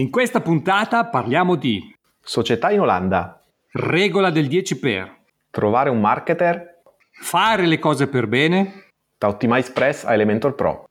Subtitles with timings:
[0.00, 3.38] In questa puntata parliamo di Società in Olanda.
[3.72, 5.18] regola del 10 per,
[5.50, 6.80] Trovare un marketer
[7.20, 10.84] fare le cose per bene, da Optimize Press a Elementor Pro.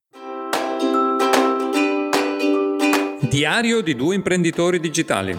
[3.22, 5.38] diario di due imprenditori digitali.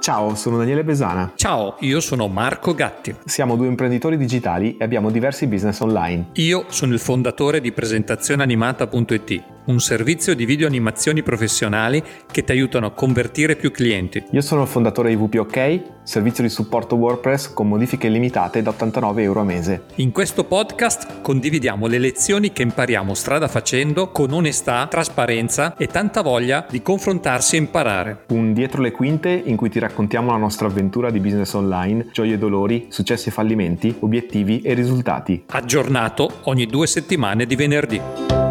[0.00, 1.32] Ciao, sono Daniele Besana.
[1.34, 3.12] Ciao, io sono Marco Gatti.
[3.24, 6.28] Siamo due imprenditori digitali e abbiamo diversi business online.
[6.34, 12.86] Io sono il fondatore di presentazioneanimata.it, un servizio di video animazioni professionali che ti aiutano
[12.86, 14.24] a convertire più clienti.
[14.30, 19.22] Io sono il fondatore di WP servizio di supporto WordPress con modifiche limitate da 89
[19.22, 19.86] euro a mese.
[19.96, 26.22] In questo podcast condividiamo le lezioni che impariamo strada facendo con onestà, trasparenza e tanta
[26.22, 28.24] voglia di confrontarsi e imparare.
[28.28, 32.34] Un dietro le quinte in cui ti raccontiamo la nostra avventura di business online, gioie
[32.34, 35.44] e dolori, successi e fallimenti, obiettivi e risultati.
[35.48, 38.45] Aggiornato ogni due settimane di venerdì.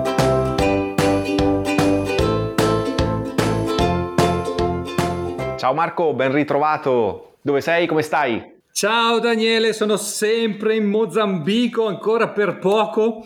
[5.65, 7.37] Ciao Marco, ben ritrovato.
[7.41, 7.87] Dove sei?
[7.87, 8.59] Come stai?
[8.71, 13.25] Ciao Daniele, sono sempre in Mozambico, ancora per poco.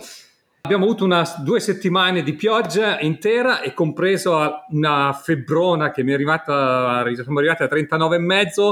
[0.61, 6.13] Abbiamo avuto una, due settimane di pioggia intera e compreso una febbrona che mi è
[6.13, 8.71] arrivata, siamo arrivati a 39,5,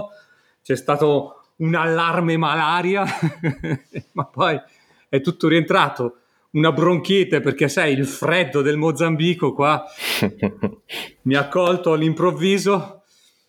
[0.63, 3.03] c'è stato un allarme malaria,
[4.13, 4.57] ma poi
[5.09, 6.19] è tutto rientrato.
[6.51, 9.83] Una bronchite perché sai, il freddo del Mozambico qua
[11.23, 12.96] mi ha colto all'improvviso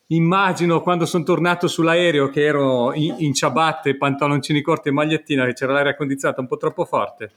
[0.09, 5.53] immagino quando sono tornato sull'aereo che ero in, in ciabatte, pantaloncini corti e magliettina che
[5.55, 7.31] c'era l'aria condizionata un po' troppo forte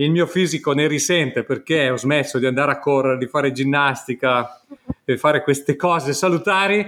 [0.00, 4.60] il mio fisico ne risente perché ho smesso di andare a correre, di fare ginnastica
[5.04, 6.86] e fare queste cose salutari.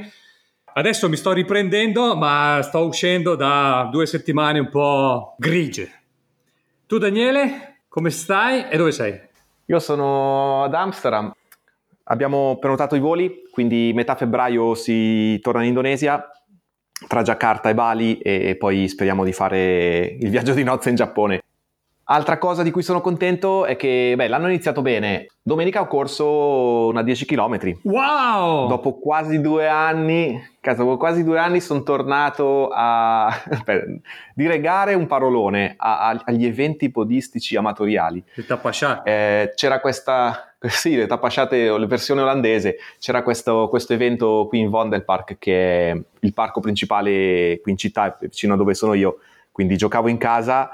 [0.73, 5.91] Adesso mi sto riprendendo, ma sto uscendo da due settimane un po' grigie.
[6.87, 9.19] Tu Daniele, come stai e dove sei?
[9.67, 11.33] Io sono ad Amsterdam.
[12.11, 16.29] Abbiamo prenotato i voli, quindi metà febbraio si torna in Indonesia,
[17.07, 21.41] tra Giacarta e Bali e poi speriamo di fare il viaggio di nozze in Giappone.
[22.13, 25.29] Altra cosa di cui sono contento è che beh, l'anno è iniziato bene.
[25.41, 27.79] Domenica ho corso una 10 km.
[27.85, 28.67] Wow!
[28.67, 33.33] Dopo quasi due anni, cazzo, dopo quasi due anni sono tornato a
[33.65, 34.01] per
[34.35, 38.25] dire gare un parolone a, a, agli eventi podistici amatoriali.
[38.35, 39.09] Le tappasciate.
[39.09, 42.79] Eh, c'era questa, sì, le tappasciate, le versioni olandese.
[42.99, 48.19] C'era questo, questo evento qui in Vondelpark, che è il parco principale qui in città,
[48.21, 49.19] vicino a dove sono io.
[49.53, 50.71] Quindi giocavo in casa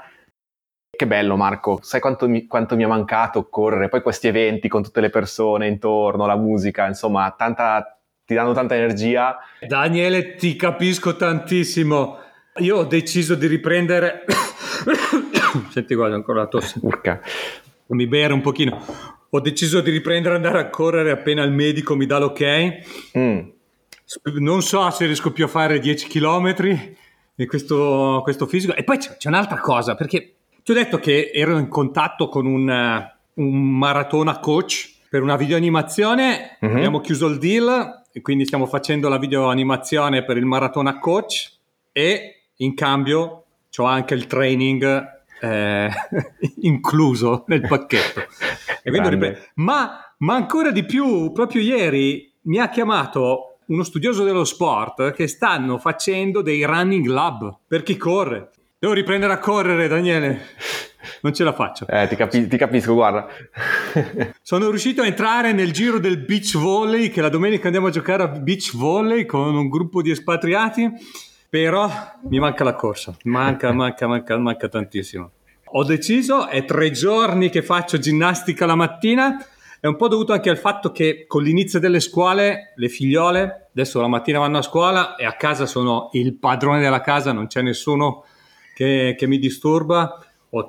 [0.97, 4.83] che bello Marco, sai quanto mi, quanto mi, è mancato correre, poi questi eventi con
[4.83, 9.37] tutte le persone intorno, la musica, insomma, tanta, ti danno tanta energia.
[9.65, 12.17] Daniele, ti capisco tantissimo.
[12.57, 14.25] Io ho deciso di riprendere...
[15.69, 16.79] Senti, guarda, ancora la tosse.
[16.81, 17.21] Urca.
[17.87, 18.83] Mi bere un pochino.
[19.29, 22.43] Ho deciso di riprendere andare a correre appena il medico mi dà l'ok.
[23.17, 23.39] Mm.
[24.39, 26.55] Non so se riesco più a fare 10 km
[27.35, 28.73] in questo, questo fisico.
[28.73, 30.36] E poi c'è, c'è un'altra cosa, perché
[30.67, 36.57] ti ho detto che ero in contatto con un, un maratona coach per una videoanimazione,
[36.59, 36.69] uh-huh.
[36.69, 41.53] abbiamo chiuso il deal e quindi stiamo facendo la videoanimazione per il maratona coach
[41.93, 43.45] e in cambio
[43.77, 45.89] ho anche il training eh,
[46.63, 48.25] incluso nel pacchetto.
[48.83, 55.13] Ripre- ma, ma ancora di più, proprio ieri mi ha chiamato uno studioso dello sport
[55.13, 58.51] che stanno facendo dei running lab per chi corre.
[58.79, 60.39] Devo riprendere a correre, Daniele.
[61.23, 61.87] Non ce la faccio.
[61.87, 63.25] Eh, ti, capi- ti capisco, guarda.
[64.43, 68.21] Sono riuscito a entrare nel giro del beach volley, che la domenica andiamo a giocare
[68.21, 70.91] a beach volley con un gruppo di espatriati,
[71.49, 71.89] però
[72.29, 73.17] mi manca la corsa.
[73.23, 75.31] Manca, manca, manca, manca tantissimo.
[75.71, 79.43] Ho deciso, è tre giorni che faccio ginnastica la mattina,
[79.79, 83.99] è un po' dovuto anche al fatto che con l'inizio delle scuole, le figliole, adesso
[83.99, 87.63] la mattina vanno a scuola e a casa sono il padrone della casa, non c'è
[87.63, 88.23] nessuno
[88.77, 90.67] che, che mi disturba, ho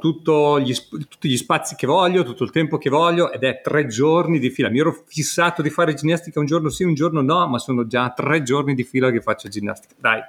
[0.61, 4.39] gli, tutti gli spazi che voglio, tutto il tempo che voglio ed è tre giorni
[4.39, 4.71] di fila.
[4.71, 8.09] Mi ero fissato di fare ginnastica un giorno sì, un giorno no, ma sono già
[8.17, 9.95] tre giorni di fila che faccio ginnastica.
[9.99, 10.23] Dai,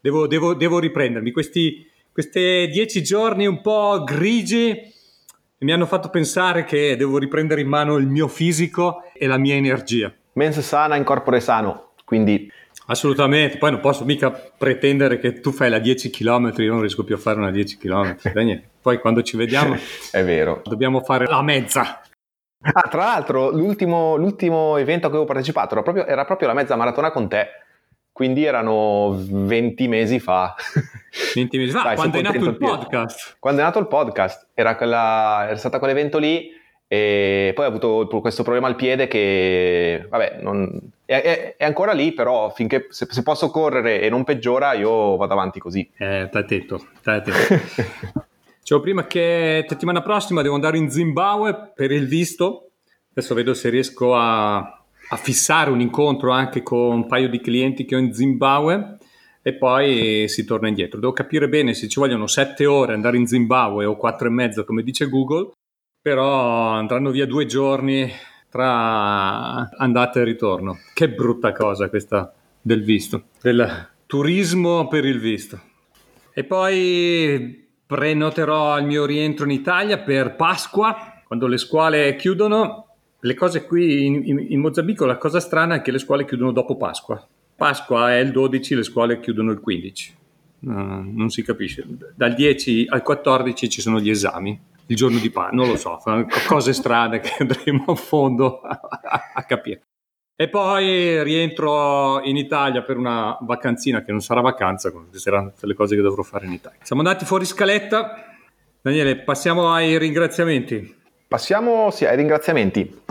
[0.00, 1.32] devo, devo, devo riprendermi.
[1.32, 1.84] Questi,
[2.70, 4.94] dieci giorni un po' grigi
[5.58, 9.56] mi hanno fatto pensare che devo riprendere in mano il mio fisico e la mia
[9.56, 10.14] energia.
[10.34, 12.48] Mens sana in corpore sano, quindi
[12.86, 17.02] Assolutamente, poi non posso mica pretendere che tu fai la 10 km, io non riesco
[17.02, 18.16] più a fare una 10 km.
[18.80, 19.76] Poi quando ci vediamo
[20.12, 20.62] è vero.
[20.64, 22.00] Dobbiamo fare la mezza.
[22.60, 26.54] Ah, tra l'altro, l'ultimo, l'ultimo, evento a cui avevo partecipato era proprio, era proprio la
[26.54, 27.48] mezza maratona con te.
[28.12, 30.54] Quindi erano 20 mesi fa.
[31.34, 33.36] 20 mesi fa, Dai, quando è nato il podcast.
[33.40, 36.50] Quando è nato il podcast, era, quella, era stato quell'evento lì
[36.88, 42.12] e poi ha avuto questo problema al piede che, vabbè, non, è, è, ancora lì,
[42.12, 45.88] però finché se, se, posso correre e non peggiora, io vado avanti così.
[45.96, 48.24] Eh, stai attento, stai attento.
[48.60, 52.70] Dicevo prima che settimana prossima devo andare in Zimbabwe per il visto.
[53.12, 57.84] Adesso vedo se riesco a, a fissare un incontro anche con un paio di clienti
[57.84, 58.98] che ho in Zimbabwe
[59.42, 60.98] e poi si torna indietro.
[60.98, 64.64] Devo capire bene se ci vogliono sette ore andare in Zimbabwe o quattro e mezzo,
[64.64, 65.52] come dice Google,
[66.06, 68.08] però andranno via due giorni
[68.48, 70.78] tra andata e ritorno.
[70.94, 72.32] Che brutta cosa questa
[72.62, 75.60] del visto, del turismo per il visto.
[76.32, 82.86] E poi prenoterò il mio rientro in Italia per Pasqua, quando le scuole chiudono.
[83.18, 86.52] Le cose qui in, in, in Mozambico, la cosa strana è che le scuole chiudono
[86.52, 87.20] dopo Pasqua.
[87.56, 90.14] Pasqua è il 12, le scuole chiudono il 15.
[90.60, 91.84] Uh, non si capisce.
[92.14, 96.00] Dal 10 al 14 ci sono gli esami il giorno di Pasqua, non lo so,
[96.46, 98.80] cose strane che andremo a fondo a,
[99.34, 99.82] a, capire.
[100.36, 105.74] E poi rientro in Italia per una vacanzina che non sarà vacanza, saranno tutte le
[105.74, 106.78] cose che dovrò fare in Italia.
[106.82, 108.34] Siamo andati fuori scaletta.
[108.82, 110.94] Daniele, passiamo ai ringraziamenti.
[111.26, 113.02] Passiamo sì, ai ringraziamenti.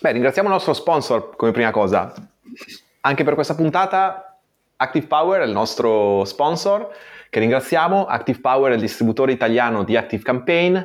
[0.00, 2.12] Beh, ringraziamo il nostro sponsor come prima cosa.
[3.00, 4.38] Anche per questa puntata
[4.76, 6.88] Active Power è il nostro sponsor
[7.30, 8.06] che ringraziamo.
[8.06, 10.78] Active Power è il distributore italiano di Active Campaign,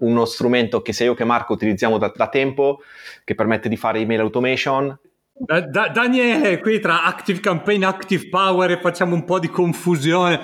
[0.00, 2.80] uno strumento che sia io che Marco utilizziamo da, da tempo,
[3.24, 4.98] che permette di fare email automation.
[5.36, 10.40] Da, da, Daniele, qui tra Active Campaign e Active Power facciamo un po' di confusione.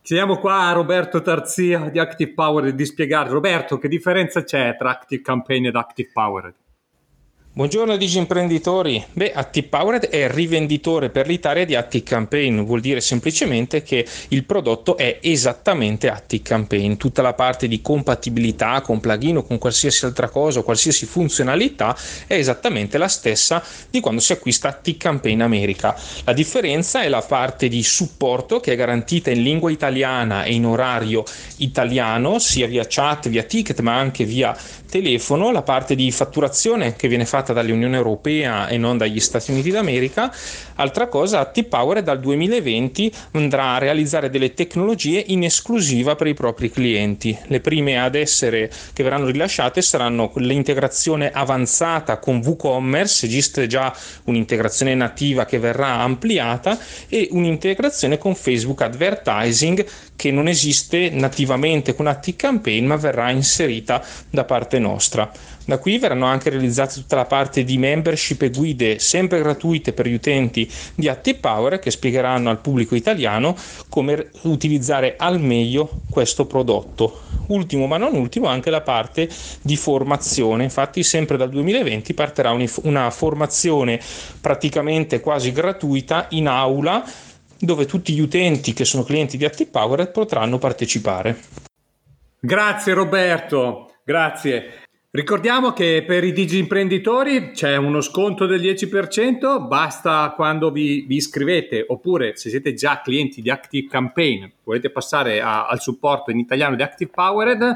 [0.00, 3.28] Chiediamo qua a Roberto Tarzia di Active Power di spiegare.
[3.28, 6.54] Roberto, che differenza c'è tra Active Campaign ed Active Power?
[7.58, 9.04] Buongiorno Digi imprenditori.
[9.14, 15.18] Beh, ActivePowered è rivenditore per l'Italia di ActiveCampaign, vuol dire semplicemente che il prodotto è
[15.20, 16.96] esattamente ActiveCampaign.
[16.96, 21.96] Tutta la parte di compatibilità con plugin o con qualsiasi altra cosa o qualsiasi funzionalità
[22.28, 23.60] è esattamente la stessa
[23.90, 25.96] di quando si acquista ActiveCampaign America.
[26.22, 30.64] La differenza è la parte di supporto che è garantita in lingua italiana e in
[30.64, 31.24] orario
[31.56, 34.56] italiano, sia via chat, via ticket, ma anche via
[34.88, 39.70] telefono, la parte di fatturazione che viene fatta dall'Unione Europea e non dagli Stati Uniti
[39.70, 40.32] d'America.
[40.76, 46.70] Altra cosa, T-Power dal 2020 andrà a realizzare delle tecnologie in esclusiva per i propri
[46.70, 47.36] clienti.
[47.46, 54.94] Le prime ad essere che verranno rilasciate saranno l'integrazione avanzata con WooCommerce, esiste già un'integrazione
[54.94, 56.78] nativa che verrà ampliata
[57.08, 59.84] e un'integrazione con Facebook Advertising
[60.16, 65.30] che non esiste nativamente con ActiveCampaign ma verrà inserita da parte nostra.
[65.68, 70.06] Da qui verranno anche realizzate tutta la parte di membership e guide sempre gratuite per
[70.06, 73.54] gli utenti di ActivePower che spiegheranno al pubblico italiano
[73.90, 77.20] come utilizzare al meglio questo prodotto.
[77.48, 79.28] Ultimo ma non ultimo anche la parte
[79.60, 84.00] di formazione, infatti sempre dal 2020 partirà una formazione
[84.40, 87.04] praticamente quasi gratuita in aula
[87.58, 91.38] dove tutti gli utenti che sono clienti di ActivePower potranno partecipare.
[92.40, 94.86] Grazie Roberto, grazie.
[95.10, 101.16] Ricordiamo che per i digi imprenditori c'è uno sconto del 10%, basta quando vi, vi,
[101.16, 106.38] iscrivete oppure se siete già clienti di Active Campaign, volete passare a, al supporto in
[106.38, 107.74] italiano di Active Powered,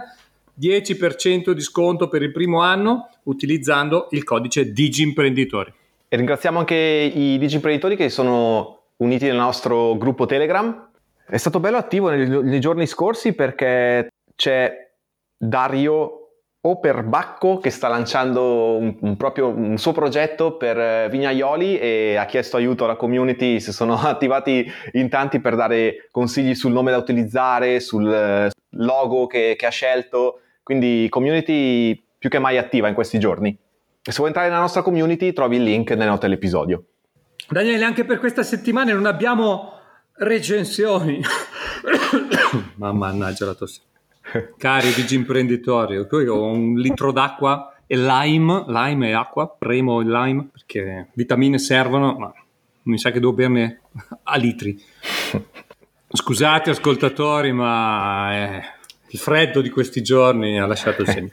[0.61, 5.73] 10% di sconto per il primo anno utilizzando il codice Digi Imprenditori.
[6.08, 10.91] E ringraziamo anche i digi imprenditori che sono uniti nel nostro gruppo Telegram.
[11.27, 14.93] È stato bello attivo nei, nei giorni scorsi perché c'è
[15.34, 16.21] Dario
[16.64, 21.76] o per Bacco che sta lanciando un, un, proprio, un suo progetto per eh, Vignaioli
[21.78, 26.72] e ha chiesto aiuto alla community, si sono attivati in tanti per dare consigli sul
[26.72, 32.58] nome da utilizzare, sul eh, logo che, che ha scelto, quindi community più che mai
[32.58, 33.56] attiva in questi giorni.
[34.00, 36.84] Se vuoi entrare nella nostra community trovi il link nelle note dell'episodio.
[37.48, 39.72] Daniele, anche per questa settimana non abbiamo
[40.14, 41.20] recensioni.
[42.76, 43.81] Ma mannaggia la tosse.
[44.56, 50.48] Cari digi imprenditori, ho un litro d'acqua e lime, lime e acqua, premo il lime
[50.51, 52.32] perché vitamine servono, ma
[52.84, 53.82] mi sa che devo berne
[54.24, 54.81] a litri.
[56.08, 58.62] Scusate ascoltatori, ma eh,
[59.08, 61.31] il freddo di questi giorni ha lasciato il segno.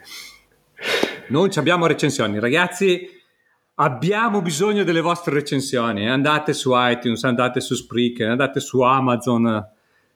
[1.28, 3.18] Non abbiamo recensioni, ragazzi.
[3.74, 6.08] Abbiamo bisogno delle vostre recensioni.
[6.08, 9.66] Andate su iTunes, andate su Spreaker, andate su Amazon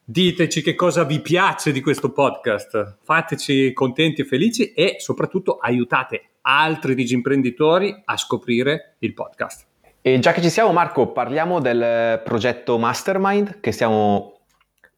[0.06, 6.32] Diteci che cosa vi piace di questo podcast, fateci contenti e felici e soprattutto aiutate
[6.42, 9.66] altri digimprenditori a scoprire il podcast.
[10.02, 14.40] E già che ci siamo Marco, parliamo del progetto Mastermind che stiamo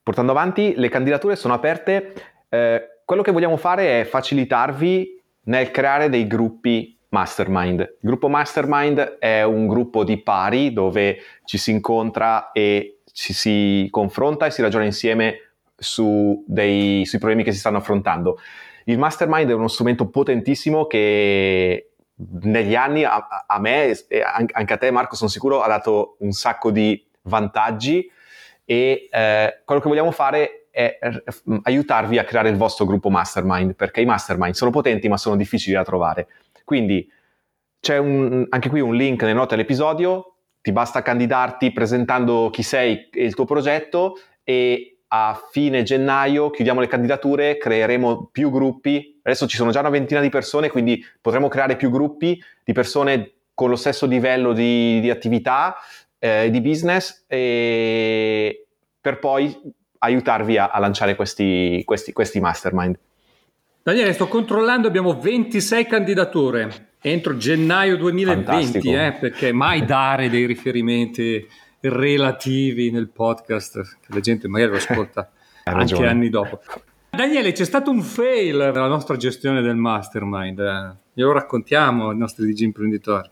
[0.03, 2.13] portando avanti, le candidature sono aperte,
[2.49, 7.79] eh, quello che vogliamo fare è facilitarvi nel creare dei gruppi mastermind.
[7.81, 13.89] Il gruppo mastermind è un gruppo di pari dove ci si incontra e ci si
[13.91, 18.39] confronta e si ragiona insieme su dei, sui problemi che si stanno affrontando.
[18.85, 24.77] Il mastermind è uno strumento potentissimo che negli anni a, a me e anche a
[24.77, 28.07] te Marco sono sicuro ha dato un sacco di vantaggi
[28.67, 30.99] e eh, quello che vogliamo fare è
[31.63, 35.75] aiutarvi a creare il vostro gruppo mastermind perché i mastermind sono potenti ma sono difficili
[35.75, 36.29] da trovare
[36.65, 37.07] quindi
[37.81, 40.36] c'è un, anche qui un link nelle note dell'episodio
[40.67, 46.81] ti basta candidarti presentando chi sei e il tuo progetto e a fine gennaio chiudiamo
[46.81, 49.21] le candidature, creeremo più gruppi.
[49.23, 53.35] Adesso ci sono già una ventina di persone, quindi potremo creare più gruppi di persone
[53.55, 55.77] con lo stesso livello di, di attività
[56.19, 58.67] eh, di business e
[59.01, 59.57] per poi
[59.99, 62.99] aiutarvi a, a lanciare questi, questi, questi mastermind.
[63.85, 71.47] Daniele, sto controllando, abbiamo 26 candidature entro gennaio 2020, eh, perché mai dare dei riferimenti
[71.81, 75.31] relativi nel podcast, che la gente magari lo ascolta
[75.65, 76.61] anche anni dopo.
[77.11, 80.97] Daniele, c'è stato un fail nella nostra gestione del mastermind, eh.
[81.13, 83.31] glielo raccontiamo ai nostri DG imprenditori.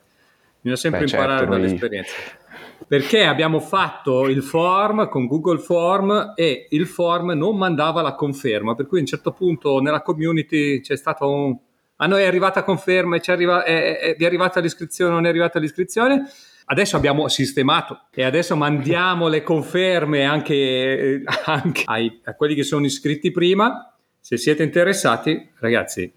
[0.61, 2.14] Bisogna sempre Beh, imparare certo, dall'esperienza.
[2.16, 2.87] Noi...
[2.87, 8.75] Perché abbiamo fatto il form con Google Form e il form non mandava la conferma,
[8.75, 11.57] per cui a un certo punto nella community c'è stato un...
[11.96, 13.64] A noi è arrivata conferma, è, arriva...
[13.64, 16.24] è, è, è arrivata l'iscrizione, non è arrivata l'iscrizione
[16.66, 22.62] Adesso abbiamo sistemato e adesso mandiamo le conferme anche, eh, anche ai, a quelli che
[22.62, 23.94] sono iscritti prima.
[24.18, 26.10] Se siete interessati, ragazzi,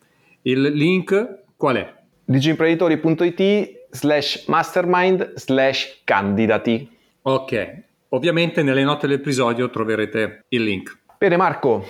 [0.43, 1.95] il link qual è?
[2.23, 6.89] digimprenditori.it slash mastermind slash candidati.
[7.23, 10.97] Ok, ovviamente nelle note dell'episodio troverete il link.
[11.17, 11.85] Bene Marco,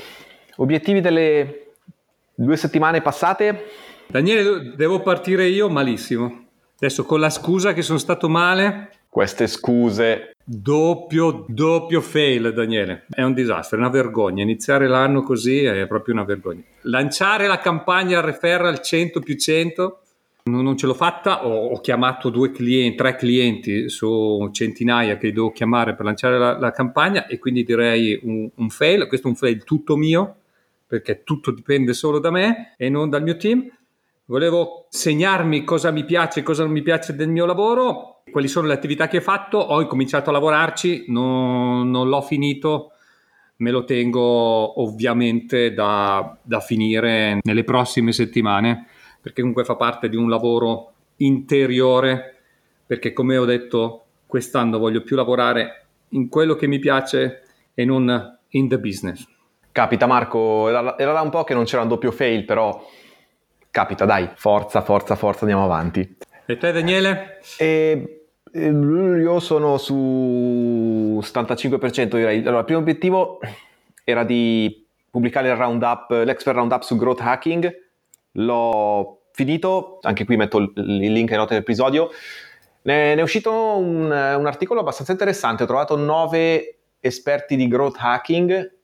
[0.55, 1.66] obiettivi delle
[2.45, 3.65] due settimane passate?
[4.07, 6.45] Daniele, devo partire io malissimo.
[6.75, 8.91] Adesso con la scusa che sono stato male.
[9.09, 10.33] Queste scuse.
[10.43, 13.05] Doppio, doppio fail, Daniele.
[13.09, 14.43] È un disastro, è una vergogna.
[14.43, 16.61] Iniziare l'anno così è proprio una vergogna.
[16.81, 20.01] Lanciare la campagna referral 100 più 100
[20.43, 25.51] non, ce l'ho fatta, ho, ho, chiamato due clienti, tre clienti su centinaia che devo
[25.51, 29.35] chiamare per lanciare la, la campagna e quindi direi un, un, fail, questo è un
[29.35, 30.35] fail tutto mio
[30.87, 33.69] perché tutto dipende solo da me e non dal mio team.
[34.25, 38.67] Volevo segnarmi cosa mi piace e cosa non mi piace del mio lavoro, quali sono
[38.67, 42.91] le attività che ho fatto, ho incominciato a lavorarci, non, non l'ho finito,
[43.57, 48.87] me lo tengo ovviamente da, da finire nelle prossime settimane,
[49.21, 52.35] perché comunque fa parte di un lavoro interiore,
[52.85, 58.37] perché come ho detto quest'anno voglio più lavorare in quello che mi piace e non
[58.49, 59.25] in the business.
[59.77, 62.83] Capita Marco, era, era da un po' che non c'era un doppio fail, però
[63.69, 66.17] capita, dai, forza, forza, forza, andiamo avanti.
[66.47, 67.39] E te Daniele?
[67.59, 72.39] E, io sono su 75% direi.
[72.39, 73.37] Allora, il primo obiettivo
[74.03, 77.71] era di pubblicare il roundup, l'expert roundup su growth hacking.
[78.31, 82.09] L'ho finito, anche qui metto il link ai note dell'episodio.
[82.81, 85.61] Ne è uscito un, un, articolo abbastanza interessante.
[85.61, 88.76] Ho trovato nove esperti di growth hacking.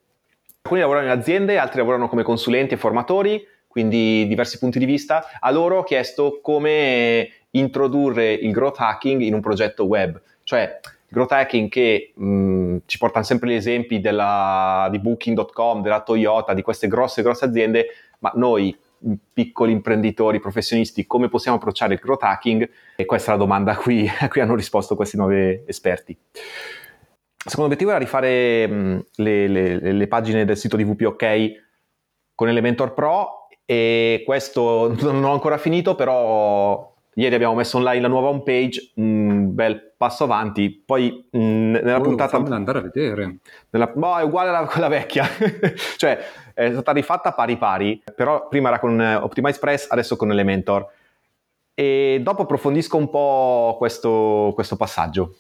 [0.64, 5.26] Alcuni lavorano in aziende, altri lavorano come consulenti e formatori quindi diversi punti di vista,
[5.40, 11.08] a loro ho chiesto come introdurre il growth hacking in un progetto web, cioè il
[11.10, 16.62] growth hacking che mh, ci portano sempre gli esempi della, di booking.com, della Toyota, di
[16.62, 17.88] queste grosse grosse aziende,
[18.20, 18.78] ma noi
[19.34, 22.70] piccoli imprenditori, professionisti, come possiamo approcciare il growth hacking?
[22.96, 26.16] E questa è la domanda a cui, a cui hanno risposto questi nuovi esperti.
[27.46, 31.52] Secondo obiettivo era rifare mh, le, le, le, pagine del sito di VPOK
[32.36, 38.08] con Elementor Pro e questo non ho ancora finito, però ieri abbiamo messo online la
[38.08, 40.72] nuova home page, un bel passo avanti.
[40.86, 42.38] Poi mh, nella oh, puntata.
[42.38, 43.38] andare a vedere.
[43.72, 45.26] Nella, boh, è uguale alla quella vecchia,
[45.98, 46.20] cioè
[46.54, 50.88] è stata rifatta pari pari, però prima era con Optimize Press, adesso con Elementor.
[51.74, 55.36] E dopo approfondisco un po' questo, questo passaggio.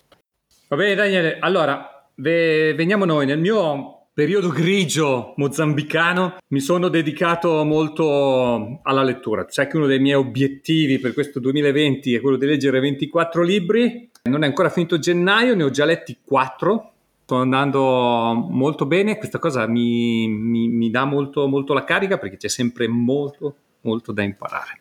[0.67, 1.37] Va bene, Daniele.
[1.39, 3.25] Allora, ve, veniamo noi.
[3.25, 9.45] Nel mio periodo grigio mozambicano mi sono dedicato molto alla lettura.
[9.49, 14.09] Sai che uno dei miei obiettivi per questo 2020 è quello di leggere 24 libri.
[14.23, 16.91] Non è ancora finito gennaio, ne ho già letti 4.
[17.23, 22.35] Sto andando molto bene, questa cosa mi, mi, mi dà molto, molto la carica perché
[22.35, 24.79] c'è sempre molto, molto da imparare.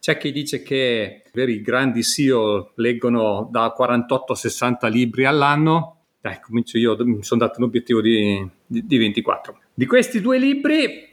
[0.00, 5.97] C'è chi dice che i veri grandi CEO leggono da 48 a 60 libri all'anno,
[6.28, 9.60] dai, comincio io, mi sono dato un obiettivo di, di, di 24.
[9.72, 11.08] Di questi due libri,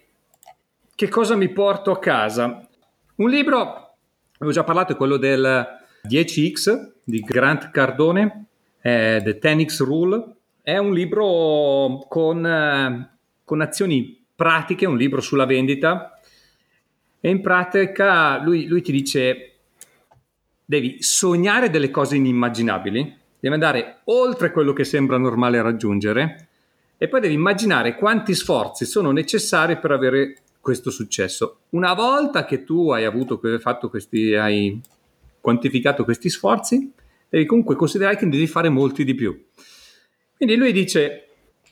[0.93, 2.67] che cosa mi porto a casa?
[3.15, 3.95] Un libro,
[4.35, 5.65] avevo già parlato, è quello del
[6.07, 8.45] 10X di Grant Cardone,
[8.81, 10.33] eh, The 10X Rule.
[10.61, 13.09] È un libro con,
[13.43, 16.19] con azioni pratiche, un libro sulla vendita.
[17.21, 19.51] E in pratica lui, lui ti dice
[20.65, 26.47] devi sognare delle cose inimmaginabili, devi andare oltre quello che sembra normale raggiungere
[26.97, 31.59] e poi devi immaginare quanti sforzi sono necessari per avere questo successo.
[31.69, 34.81] Una volta che tu hai avuto, fatto questi, hai
[35.39, 36.91] quantificato questi sforzi,
[37.29, 39.45] devi comunque considerare che devi fare molti di più.
[40.35, 41.27] Quindi lui dice,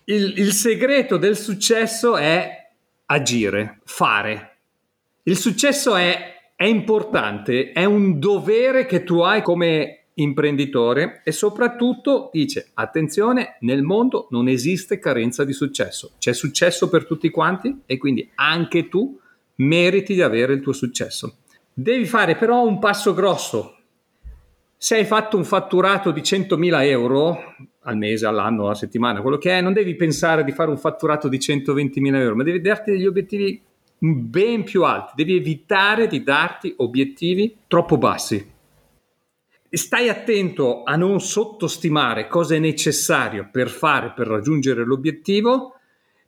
[0.06, 2.70] il, il segreto del successo è
[3.06, 4.58] agire, fare.
[5.24, 12.30] Il successo è, è importante, è un dovere che tu hai come imprenditore e soprattutto
[12.32, 16.12] dice attenzione nel mondo non esiste carenza di successo.
[16.18, 19.20] C'è successo per tutti quanti e quindi anche tu
[19.56, 21.38] meriti di avere il tuo successo.
[21.74, 23.78] Devi fare però un passo grosso.
[24.78, 27.56] Se hai fatto un fatturato di 100.000 euro
[27.86, 31.30] al mese, all'anno, alla settimana, quello che è, non devi pensare di fare un fatturato
[31.30, 33.62] di 120.000 euro, ma devi darti degli obiettivi
[33.98, 38.53] ben più alti, devi evitare di darti obiettivi troppo bassi
[39.78, 45.80] stai attento a non sottostimare cosa è necessario per fare per raggiungere l'obiettivo,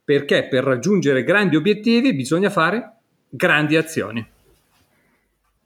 [0.04, 2.94] perché per raggiungere grandi obiettivi bisogna fare
[3.30, 4.26] grandi azioni.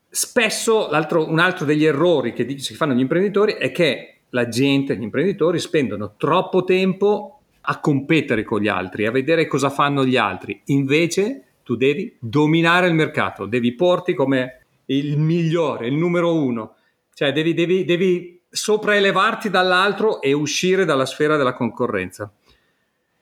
[0.10, 5.04] Spesso un altro degli errori che, che fanno gli imprenditori è che la gente, gli
[5.04, 10.62] imprenditori spendono troppo tempo a competere con gli altri, a vedere cosa fanno gli altri.
[10.66, 16.74] Invece tu devi dominare il mercato, devi porti come il migliore, il numero uno
[17.20, 22.32] cioè devi, devi, devi sopraelevarti dall'altro e uscire dalla sfera della concorrenza.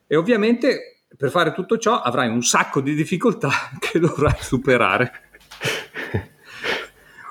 [0.06, 3.50] E ovviamente per fare tutto ciò avrai un sacco di difficoltà
[3.80, 5.10] che dovrai superare.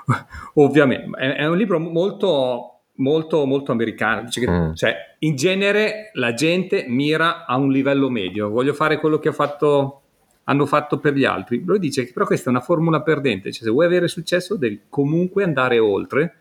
[0.55, 4.27] ovviamente, è, è, un libro molto, molto, molto americano.
[4.29, 4.73] Che, mm.
[4.73, 8.49] cioè, in genere la gente mira a un livello medio.
[8.49, 10.01] Voglio fare quello che fatto
[10.43, 11.63] hanno fatto per gli altri.
[11.63, 14.81] Lui dice che però questa è una formula perdente, cioè se vuoi avere successo devi
[14.89, 16.39] comunque andare oltre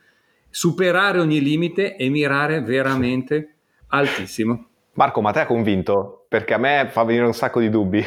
[0.56, 3.56] superare ogni limite e mirare veramente
[3.88, 4.68] altissimo.
[4.94, 6.24] Marco, ma te ha convinto?
[6.28, 8.02] Perché a me fa venire un sacco di dubbi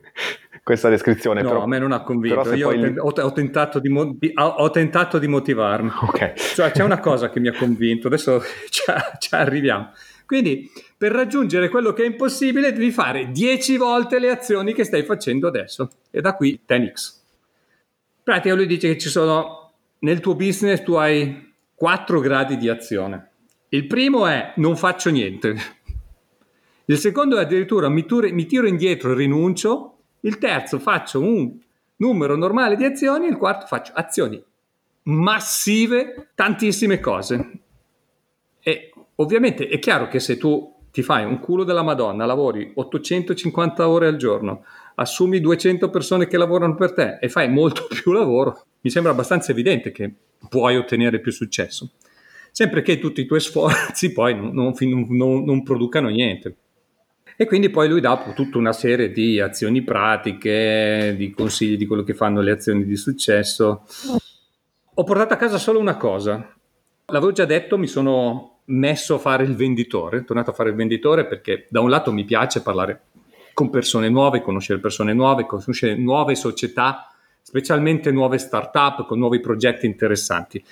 [0.64, 1.42] questa descrizione.
[1.42, 2.54] No, però, a me non ha convinto.
[2.54, 2.96] Io poi...
[2.96, 5.90] ho, ho, tentato di, ho, tentato di, motivarmi.
[6.08, 6.32] Okay.
[6.34, 8.84] Cioè, c'è una cosa che mi ha convinto, adesso ci,
[9.18, 9.90] ci arriviamo.
[10.24, 15.02] Quindi, per raggiungere quello che è impossibile, devi fare 10 volte le azioni che stai
[15.02, 15.90] facendo adesso.
[16.10, 16.86] E da qui 10x.
[16.86, 21.50] In pratica lui dice che ci sono, nel tuo business tu hai
[21.82, 23.30] quattro gradi di azione.
[23.70, 25.56] Il primo è non faccio niente.
[26.84, 29.96] Il secondo è addirittura mi, turo, mi tiro indietro e rinuncio.
[30.20, 31.58] Il terzo faccio un
[31.96, 33.26] numero normale di azioni.
[33.26, 34.40] Il quarto faccio azioni
[35.04, 37.50] massive, tantissime cose.
[38.60, 43.88] E ovviamente è chiaro che se tu ti fai un culo della Madonna, lavori 850
[43.88, 44.64] ore al giorno,
[44.96, 49.52] assumi 200 persone che lavorano per te e fai molto più lavoro, mi sembra abbastanza
[49.52, 50.12] evidente che
[50.48, 51.90] puoi ottenere più successo.
[52.50, 54.74] Sempre che tutti i tuoi sforzi poi non, non,
[55.08, 56.56] non, non producano niente.
[57.36, 62.02] E quindi poi lui dà tutta una serie di azioni pratiche, di consigli di quello
[62.02, 63.84] che fanno le azioni di successo.
[64.94, 66.54] Ho portato a casa solo una cosa.
[67.06, 71.26] L'avevo già detto, mi sono messo a fare il venditore, tornato a fare il venditore
[71.26, 73.00] perché da un lato mi piace parlare
[73.54, 77.12] con persone nuove, conoscere persone nuove, conoscere nuove società
[77.42, 80.64] specialmente nuove start-up con nuovi progetti interessanti.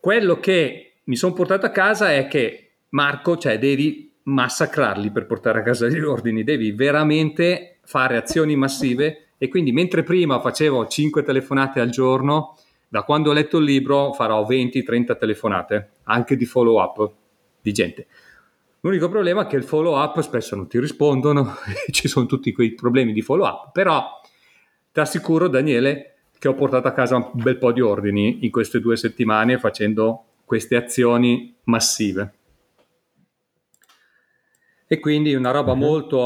[0.00, 5.60] Quello che mi sono portato a casa è che Marco, cioè devi massacrarli per portare
[5.60, 11.22] a casa gli ordini, devi veramente fare azioni massive e quindi mentre prima facevo 5
[11.22, 12.56] telefonate al giorno,
[12.88, 17.12] da quando ho letto il libro farò 20-30 telefonate, anche di follow up
[17.60, 18.06] di gente.
[18.84, 21.54] L'unico problema è che il follow up spesso non ti rispondono,
[21.90, 24.20] ci sono tutti quei problemi di follow up, però
[24.90, 28.80] ti assicuro, Daniele, che ho portato a casa un bel po' di ordini in queste
[28.80, 32.32] due settimane facendo queste azioni massive.
[34.88, 35.78] E quindi una roba uh-huh.
[35.78, 36.18] molto,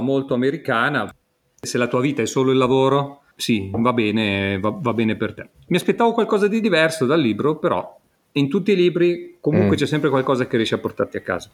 [0.00, 1.14] molto americana.
[1.60, 5.34] Se la tua vita è solo il lavoro, sì, va bene, va, va, bene per
[5.34, 5.48] te.
[5.66, 8.00] Mi aspettavo qualcosa di diverso dal libro, però
[8.32, 9.78] in tutti i libri comunque mm.
[9.78, 11.50] c'è sempre qualcosa che riesci a portarti a casa.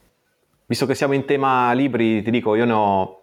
[0.69, 3.23] Visto che siamo in tema libri, ti dico, io ne ho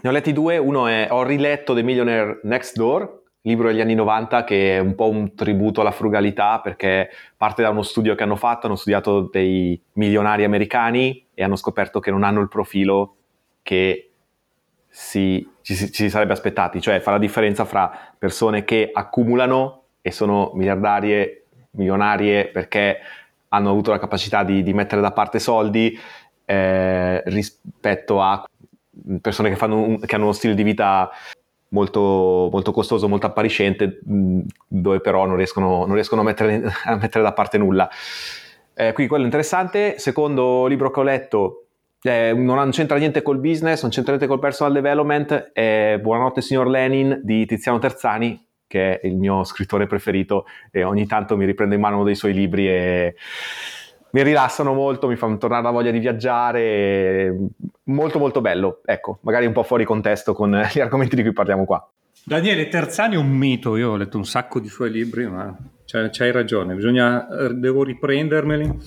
[0.00, 3.94] ne ho letti due, uno è Ho riletto The Millionaire Next Door, libro degli anni
[3.94, 8.22] 90 che è un po' un tributo alla frugalità perché parte da uno studio che
[8.22, 13.16] hanno fatto, hanno studiato dei milionari americani e hanno scoperto che non hanno il profilo
[13.62, 14.12] che
[14.88, 20.10] si, ci, ci, si sarebbe aspettati, cioè fa la differenza fra persone che accumulano e
[20.10, 22.98] sono miliardarie, milionarie perché
[23.48, 25.98] hanno avuto la capacità di, di mettere da parte soldi
[26.46, 28.42] eh, rispetto a
[29.20, 31.10] persone che, un, che, hanno uno stile di vita
[31.68, 37.22] molto, molto costoso, molto appariscente, dove però non riescono, non riescono a, mettere, a, mettere,
[37.22, 37.88] da parte nulla.
[38.74, 39.98] Eh, quindi quello interessante.
[39.98, 41.66] Secondo libro che ho letto,
[42.02, 46.68] eh, non c'entra niente col business, non c'entra niente col personal development, è Buonanotte signor
[46.68, 51.74] Lenin di Tiziano Terzani, che è il mio scrittore preferito e ogni tanto mi riprendo
[51.74, 53.14] in mano uno dei suoi libri e
[54.10, 57.34] mi rilassano molto, mi fanno tornare la voglia di viaggiare,
[57.84, 61.64] molto molto bello, ecco, magari un po' fuori contesto con gli argomenti di cui parliamo
[61.64, 61.86] qua.
[62.24, 66.08] Daniele Terzani è un mito, io ho letto un sacco di suoi libri, ma c'hai,
[66.10, 68.78] c'hai ragione, bisogna, eh, devo riprendermeli.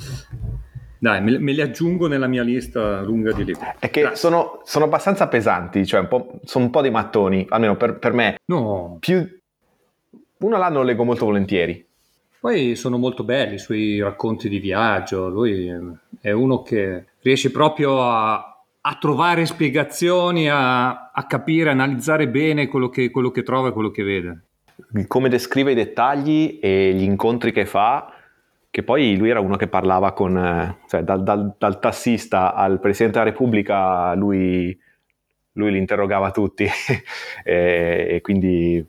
[1.01, 3.65] Dai, me, me, li aggiungo nella mia lista lunga di libri.
[3.79, 7.97] È che sono, sono, abbastanza pesanti, cioè un sono un po' dei mattoni, almeno per,
[7.97, 8.35] per me.
[8.47, 8.97] No.
[8.99, 9.25] Più,
[10.39, 11.87] uno all'anno lo leggo molto volentieri.
[12.39, 15.69] Poi sono molto belli i suoi racconti di viaggio, lui
[16.21, 18.49] è uno che riesce proprio a,
[18.81, 23.91] a trovare spiegazioni, a, a, capire, analizzare bene quello che, quello che trova e quello
[23.91, 24.41] che vede.
[25.07, 28.13] Come descrive i dettagli e gli incontri che fa,
[28.71, 32.79] che poi lui era uno che parlava con, eh, cioè dal, dal, dal tassista al
[32.79, 34.77] Presidente della Repubblica, lui,
[35.53, 36.65] lui li interrogava tutti
[37.43, 38.85] e, e, quindi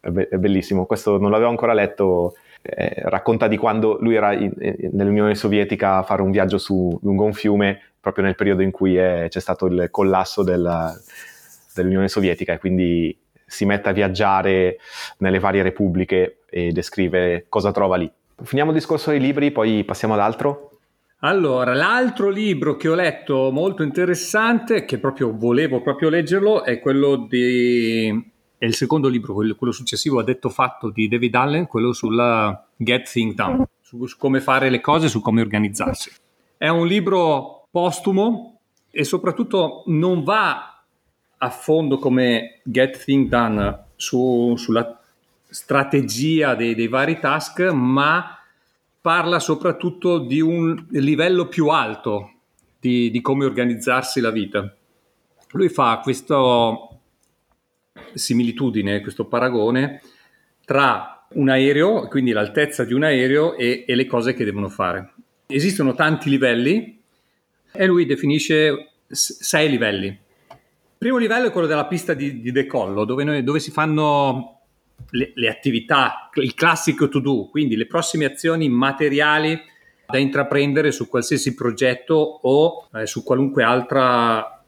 [0.00, 0.86] è, be- è, bellissimo.
[0.86, 2.36] Questo non l'avevo ancora letto,
[2.66, 6.98] eh, racconta di quando lui era in, in, nell'Unione Sovietica a fare un viaggio su,
[7.02, 10.92] lungo un fiume proprio nel periodo in cui è, c'è stato il collasso del,
[11.74, 14.78] dell'Unione Sovietica e quindi si mette a viaggiare
[15.18, 18.10] nelle varie repubbliche e descrive cosa trova lì.
[18.42, 20.70] Finiamo il discorso dei libri, poi passiamo ad altro.
[21.20, 27.26] Allora, l'altro libro che ho letto molto interessante, che proprio volevo proprio leggerlo, è quello
[27.28, 28.32] di...
[28.64, 33.10] è il secondo libro, quello, successivo, a detto fatto, di David Allen, quello sulla Get
[33.10, 36.10] Things Done, su, su come fare le cose, su come organizzarsi.
[36.56, 40.82] È un libro postumo e soprattutto non va
[41.36, 44.98] a fondo come Get Thing Done su, sulla
[45.46, 48.38] strategia dei, dei vari task, ma
[48.98, 52.30] parla soprattutto di un livello più alto
[52.80, 54.74] di, di come organizzarsi la vita.
[55.50, 56.34] Lui fa questa
[58.14, 60.00] similitudine, questo paragone
[60.64, 65.12] tra un aereo, quindi l'altezza di un aereo e, e le cose che devono fare.
[65.46, 67.00] Esistono tanti livelli
[67.72, 70.06] e lui definisce sei livelli.
[70.06, 74.60] Il primo livello è quello della pista di, di decollo, dove, noi, dove si fanno
[75.10, 79.60] le, le, attività, il classico to do, quindi le prossime azioni materiali
[80.06, 84.62] da intraprendere su qualsiasi progetto o eh, su qualunque altra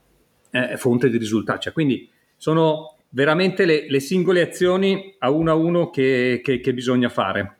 [0.50, 1.62] eh, fonte di risultati.
[1.62, 6.74] Cioè, quindi sono veramente le, le, singole azioni a uno a uno che, che, che
[6.74, 7.56] bisogna fare.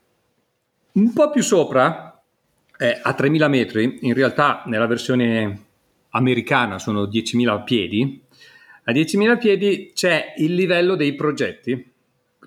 [0.92, 2.22] Un po' più sopra
[2.78, 5.64] eh, a 3.000 metri, in realtà nella versione
[6.11, 8.20] americana sono 10.000 piedi,
[8.85, 11.92] a 10.000 piedi c'è il livello dei progetti.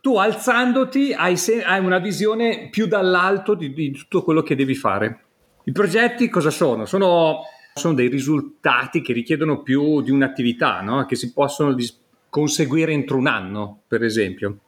[0.01, 4.73] Tu alzandoti hai, se- hai una visione più dall'alto di, di, tutto quello che devi
[4.73, 5.23] fare.
[5.65, 6.85] I progetti cosa sono?
[6.85, 7.41] Sono,
[7.73, 11.05] sono dei risultati che richiedono più di un'attività, no?
[11.05, 14.59] che si possono dis- conseguire entro un anno, per esempio.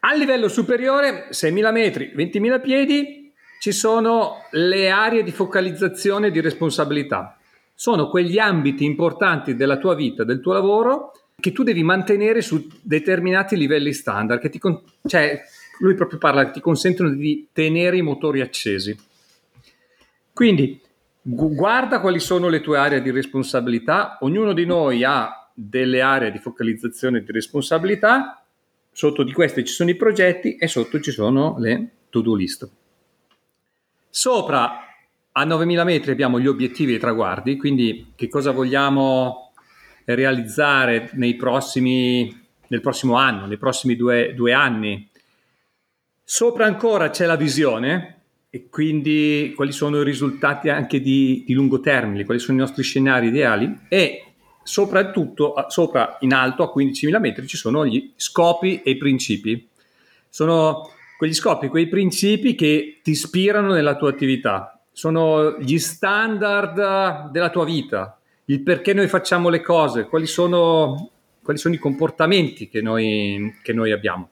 [0.00, 7.36] A livello superiore, 6.000 metri, 20.000 piedi, ci sono le aree di focalizzazione di responsabilità.
[7.74, 12.68] Sono quegli ambiti importanti della tua vita, del tuo lavoro, che tu devi mantenere su
[12.80, 15.42] determinati livelli standard, che ti con- cioè,
[15.80, 18.96] lui proprio parla, ti consentono di tenere i motori accesi.
[20.32, 20.80] Quindi
[21.20, 26.30] gu- guarda quali sono le tue aree di responsabilità, ognuno di noi ha delle aree
[26.30, 28.44] di focalizzazione di responsabilità,
[28.92, 32.70] sotto di queste ci sono i progetti e sotto ci sono le to-do list.
[34.10, 34.80] Sopra
[35.32, 39.52] a 9000 metri abbiamo gli obiettivi e i traguardi, quindi che cosa vogliamo
[40.04, 45.08] realizzare prossimi, nel prossimo anno, nei prossimi due, due anni.
[46.22, 51.80] Sopra ancora c'è la visione e quindi quali sono i risultati anche di, di lungo
[51.80, 54.25] termine, quali sono i nostri scenari ideali e
[54.66, 59.68] soprattutto sopra in alto a 15.000 metri ci sono gli scopi e i principi.
[60.28, 64.80] Sono quegli scopi, quei principi che ti ispirano nella tua attività.
[64.90, 71.10] Sono gli standard della tua vita, il perché noi facciamo le cose, quali sono,
[71.42, 74.28] quali sono i comportamenti che noi, che noi abbiamo.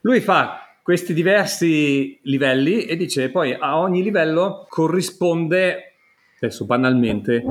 [0.00, 5.92] Lui fa questi diversi livelli e dice poi a ogni livello corrisponde,
[6.40, 7.44] adesso banalmente,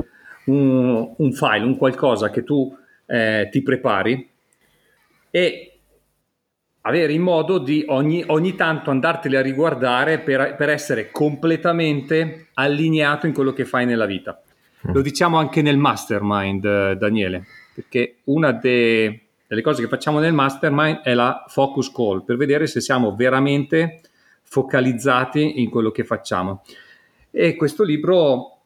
[0.48, 4.28] un, un file, un qualcosa che tu eh, ti prepari
[5.30, 5.72] e
[6.82, 13.26] avere in modo di ogni, ogni tanto andarteli a riguardare per, per, essere completamente allineato
[13.26, 14.40] in quello che fai nella vita.
[14.88, 14.92] Mm.
[14.94, 20.32] Lo diciamo anche nel mastermind, eh, Daniele, perché una de, delle cose che facciamo nel
[20.32, 24.00] mastermind è la focus call, per vedere se siamo veramente
[24.44, 26.62] focalizzati in quello che facciamo.
[27.30, 28.57] E questo libro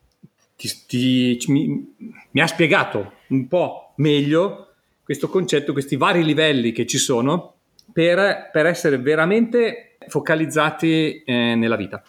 [0.87, 1.95] ti, ti, mi,
[2.31, 4.69] mi ha spiegato un po' meglio
[5.03, 7.55] questo concetto, questi vari livelli che ci sono
[7.93, 12.03] per, per essere veramente focalizzati eh, nella vita.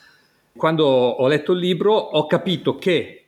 [0.55, 3.25] Quando ho letto il libro ho capito che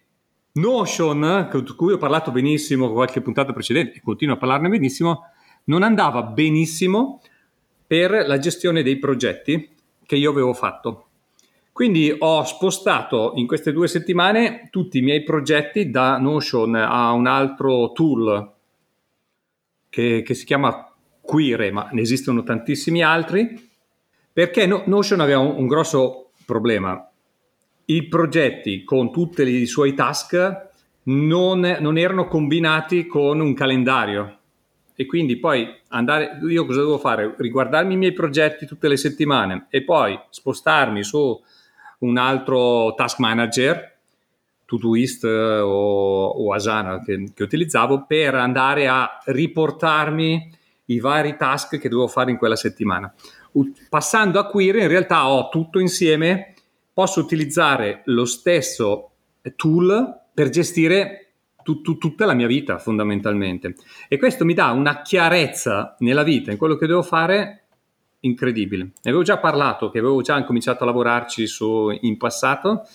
[0.53, 5.31] Notion, di cui ho parlato benissimo qualche puntata precedente e continuo a parlarne benissimo,
[5.65, 7.21] non andava benissimo
[7.85, 9.69] per la gestione dei progetti
[10.05, 11.07] che io avevo fatto.
[11.75, 17.27] Quindi ho spostato in queste due settimane tutti i miei progetti da Notion a un
[17.27, 18.53] altro tool
[19.89, 23.69] che, che si chiama Quire, ma ne esistono tantissimi altri,
[24.31, 27.11] perché no, Notion aveva un, un, grosso problema.
[27.87, 30.69] I progetti con tutti i suoi task
[31.03, 34.37] non, non erano combinati con un calendario
[34.95, 37.35] e quindi poi andare, io cosa devo fare?
[37.37, 41.37] Riguardarmi i miei progetti tutte le settimane e poi spostarmi su
[41.99, 43.93] un altro task manager,
[44.65, 50.51] Todoist eh, o, o Asana che, che utilizzavo per andare a riportarmi
[50.85, 53.13] i vari task che dovevo fare in quella settimana.
[53.89, 56.53] Passando a Query in realtà ho tutto insieme,
[56.93, 59.11] posso utilizzare lo stesso
[59.55, 61.21] tool per gestire
[61.63, 63.75] tu, tu, tutta la mia vita fondamentalmente
[64.07, 67.64] e questo mi dà una chiarezza nella vita, in quello che devo fare
[68.25, 68.83] incredibile.
[68.83, 72.87] Ne avevo già parlato, che avevo già cominciato a lavorarci su, in passato,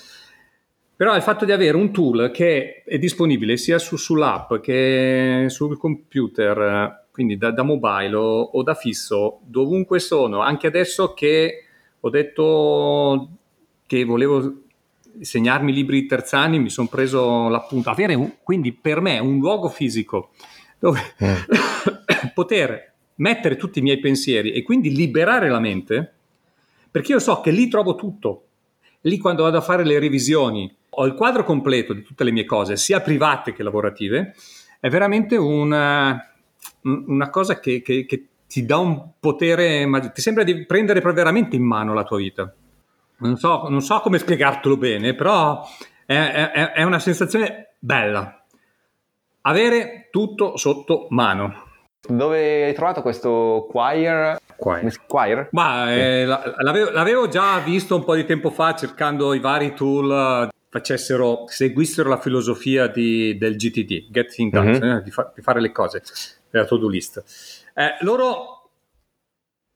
[0.94, 5.78] però il fatto di avere un tool che è disponibile sia su, sull'app che sul
[5.78, 11.64] computer quindi da, da mobile o, o, da fisso, dovunque sono, anche adesso che
[11.98, 13.28] ho detto
[13.86, 14.62] che volevo
[15.20, 20.30] segnarmi libri terzani, mi sono preso l'appunto, avere un, quindi per me un luogo fisico
[20.78, 21.36] dove eh.
[22.32, 26.12] poter mettere tutti i miei pensieri e quindi liberare la mente,
[26.90, 28.44] perché io so che lì trovo tutto.
[29.02, 32.44] Lì quando vado a fare le revisioni ho il quadro completo di tutte le mie
[32.44, 34.34] cose, sia private che lavorative,
[34.80, 35.70] è veramente un,
[36.82, 41.62] una cosa che, che, che ti dà un potere, ti sembra di prendere veramente in
[41.62, 42.52] mano la tua vita.
[43.18, 45.62] Non so, non so come spiegartelo bene, però
[46.04, 48.44] è, è, è, una sensazione bella.
[49.42, 51.68] Avere tutto sotto mano.
[52.08, 54.38] Dove hai trovato questo choir?
[54.56, 55.06] Choir.
[55.06, 55.48] choir?
[55.52, 60.48] Ma, eh, l'avevo, l'avevo, già visto un po' di tempo fa cercando i vari tool
[60.70, 64.96] facessero, seguissero la filosofia di, del GTD, Get Things Done, mm-hmm.
[64.96, 66.02] eh, di, fa, di, fare le cose
[66.48, 67.22] della to-do list.
[67.74, 68.70] Eh, loro,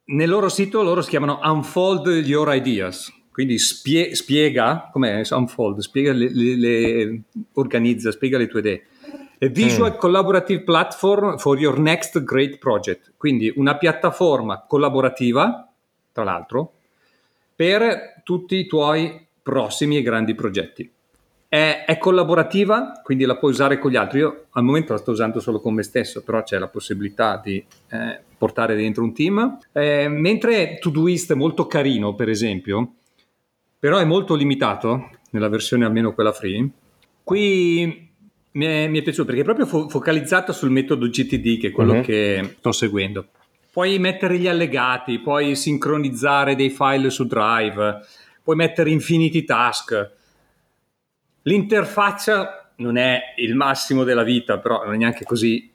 [0.06, 6.12] nel loro sito, loro si chiamano Unfold Your Ideas, quindi spie, spiega, com'è, Unfold, spiega
[6.12, 7.20] le, le, le,
[7.54, 8.86] organizza, spiega le tue idee.
[9.44, 9.96] A visual mm.
[9.98, 15.70] collaborative platform for your next great project, quindi una piattaforma collaborativa,
[16.12, 16.72] tra l'altro,
[17.54, 20.90] per tutti i tuoi prossimi e grandi progetti.
[21.46, 24.20] È, è, collaborativa, quindi la puoi usare con gli altri.
[24.20, 27.62] Io al momento la sto usando solo con me stesso, però c'è la possibilità di
[27.90, 29.58] eh, portare dentro un team.
[29.72, 32.94] Eh, mentre Todoist è molto carino, per esempio,
[33.78, 36.66] però è molto limitato, nella versione almeno quella free,
[37.22, 38.13] qui
[38.54, 41.70] mi è, mi è piaciuto perché è proprio fo- focalizzato sul metodo GTD, che è
[41.70, 42.02] quello uh-huh.
[42.02, 43.28] che sto seguendo.
[43.70, 48.00] Puoi mettere gli allegati, puoi sincronizzare dei file su Drive,
[48.42, 50.22] puoi mettere infiniti task
[51.46, 55.70] L'interfaccia non è il massimo della vita, però non è neanche così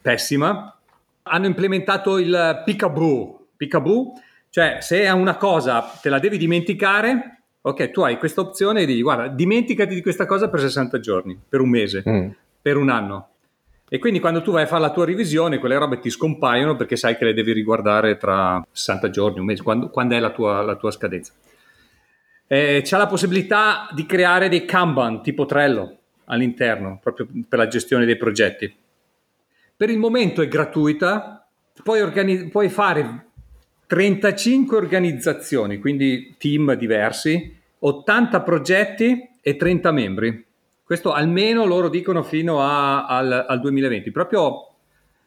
[0.00, 0.76] pessima.
[1.22, 4.14] Hanno implementato il peekaboo, peekaboo
[4.50, 8.86] cioè se a una cosa te la devi dimenticare, ok, tu hai questa opzione e
[8.86, 12.28] dici guarda, dimenticati di questa cosa per 60 giorni, per un mese, mm.
[12.60, 13.28] per un anno.
[13.88, 16.96] E quindi quando tu vai a fare la tua revisione, quelle robe ti scompaiono perché
[16.96, 20.62] sai che le devi riguardare tra 60 giorni, un mese, quando, quando è la tua,
[20.62, 21.32] la tua scadenza
[22.52, 28.04] eh, c'è la possibilità di creare dei Kanban tipo Trello all'interno, proprio per la gestione
[28.04, 28.70] dei progetti.
[29.74, 31.48] Per il momento è gratuita,
[31.82, 33.28] puoi, organi- puoi fare
[33.92, 40.46] 35 organizzazioni, quindi team diversi, 80 progetti e 30 membri.
[40.82, 44.10] Questo almeno loro dicono fino a, al, al 2020.
[44.10, 44.68] Proprio,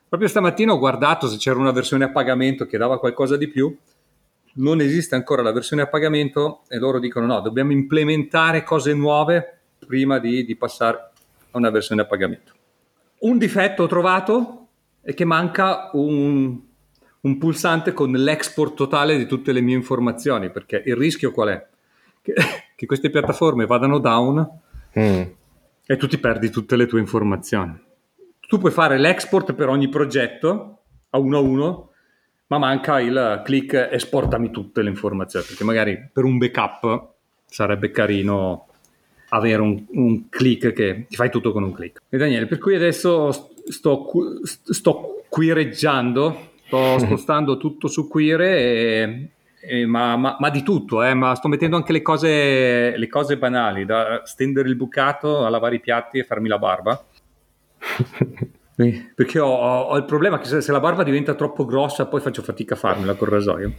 [0.10, 3.78] proprio stamattina ho guardato se c'era una versione a pagamento che dava qualcosa di più
[4.54, 9.60] non esiste ancora la versione a pagamento e loro dicono no, dobbiamo implementare cose nuove
[9.86, 10.98] prima di, di passare
[11.52, 12.52] a una versione a pagamento.
[13.20, 14.68] Un difetto ho trovato
[15.02, 16.60] è che manca un,
[17.26, 21.68] un pulsante con l'export totale di tutte le mie informazioni, perché il rischio qual è?
[22.22, 22.34] Che,
[22.76, 24.48] che queste piattaforme vadano down
[24.98, 25.22] mm.
[25.86, 27.84] e tu ti perdi tutte le tue informazioni.
[28.48, 31.90] Tu puoi fare l'export per ogni progetto a uno a uno,
[32.48, 37.14] ma manca il click esportami tutte le informazioni, perché magari per un backup
[37.48, 38.68] sarebbe carino
[39.30, 42.02] avere un, un click che ti fai tutto con un click.
[42.08, 44.12] E Daniele, per cui adesso sto,
[44.44, 49.30] sto quireggiando, sto spostando tutto su Quire e,
[49.62, 53.38] e, ma, ma, ma, di tutto, eh, ma sto mettendo anche le cose, le cose
[53.38, 57.04] banali, da stendere il bucato a lavare i piatti e farmi la barba.
[58.76, 62.42] Perché ho, ho, il problema che se, se, la barba diventa troppo grossa poi faccio
[62.42, 63.74] fatica a farmela col rasoio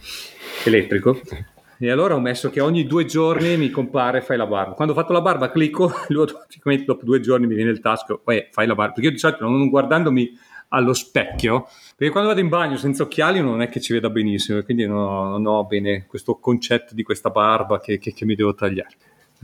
[0.65, 1.19] elettrico.
[1.79, 4.73] E allora ho messo che ogni due giorni mi compare fai la barba.
[4.73, 8.19] Quando ho fatto la barba clicco, lui automaticamente dopo due giorni mi viene il tasto,
[8.23, 8.93] poi fai la barba.
[8.93, 10.31] Perché io di solito non guardandomi
[10.69, 14.61] allo specchio, perché quando vado in bagno senza occhiali non è che ci veda benissimo,
[14.63, 18.53] quindi non, non ho bene questo concetto di questa barba che, che, che mi devo
[18.53, 18.95] tagliare.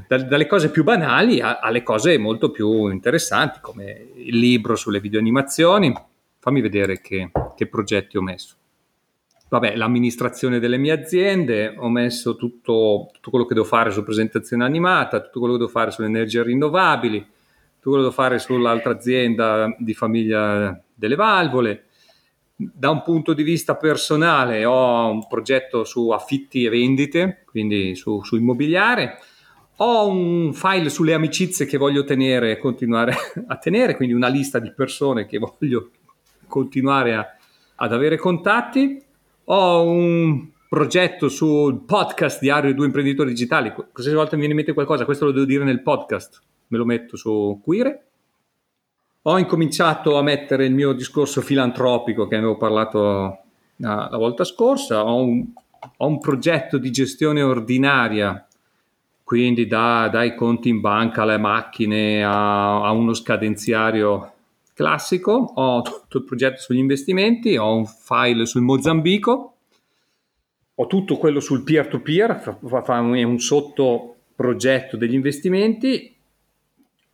[0.08, 5.94] Da, dalle cose più banali alle cose molto più interessanti, come il libro sulle videoanimazioni.
[6.40, 8.56] Fammi vedere che, che progetti ho messo
[9.54, 14.64] vabbè, l'amministrazione delle mie aziende, ho messo tutto, tutto, quello che devo fare su presentazione
[14.64, 18.94] animata, tutto quello che devo fare sulle energie rinnovabili, tutto quello che devo fare sull'altra
[18.94, 21.86] azienda di famiglia delle valvole.
[22.56, 28.24] Da un punto di vista personale ho un progetto su affitti e vendite, quindi su,
[28.24, 29.18] su immobiliare.
[29.78, 33.16] Ho un file sulle amicizie che voglio tenere e continuare
[33.48, 35.90] a tenere, quindi una lista di persone che voglio
[36.48, 37.26] continuare a,
[37.76, 39.02] ad avere contatti
[39.46, 43.72] ho un progetto sul podcast Diario di due imprenditori digitali.
[43.72, 46.86] Qualsiasi volta mi viene in mente qualcosa, questo lo devo dire nel podcast, me lo
[46.86, 48.08] metto su Quire.
[49.26, 53.44] Ho incominciato a mettere il mio discorso filantropico che avevo parlato
[53.78, 55.06] la, la volta scorsa.
[55.06, 55.46] Ho un,
[55.98, 58.46] ho un, progetto di gestione ordinaria,
[59.24, 64.32] quindi da, dai conti in banca alle macchine a, a uno scadenziario
[64.74, 69.56] classico, ho tutto il progetto sugli investimenti, ho un file sul Mozambico,
[70.76, 76.13] ho tutto quello sul peer-to-peer, fa un sottoprogetto degli investimenti,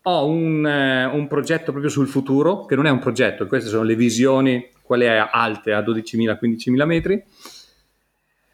[0.01, 3.83] ho un, eh, un, progetto proprio sul futuro, che non è un progetto, queste sono
[3.83, 7.23] le visioni, quelle alte a 12.000, 15.000 metri,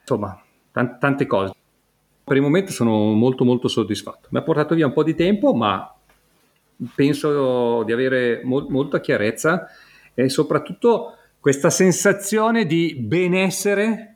[0.01, 1.53] insomma, t- tante cose.
[2.23, 4.27] Per il momento sono molto molto soddisfatto.
[4.31, 5.93] Mi ha portato via un po' di tempo, ma
[6.93, 9.67] penso di avere mo- molta chiarezza
[10.13, 14.15] e soprattutto questa sensazione di benessere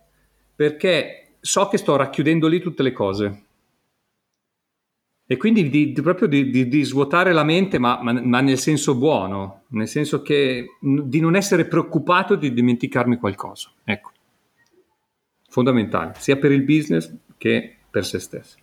[0.55, 3.43] perché so che sto racchiudendo lì tutte le cose.
[5.31, 8.95] E quindi di, di, proprio di, di, svuotare la mente, ma, ma, ma, nel senso
[8.95, 13.69] buono, nel senso che di non essere preoccupato di dimenticarmi qualcosa.
[13.83, 14.09] Ecco,
[15.47, 18.57] fondamentale, sia per il business che per se stesso.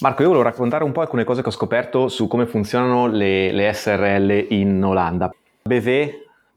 [0.00, 3.52] Marco, io volevo raccontare un po' alcune cose che ho scoperto su come funzionano le,
[3.52, 5.32] le SRL in Olanda.
[5.62, 6.10] BV,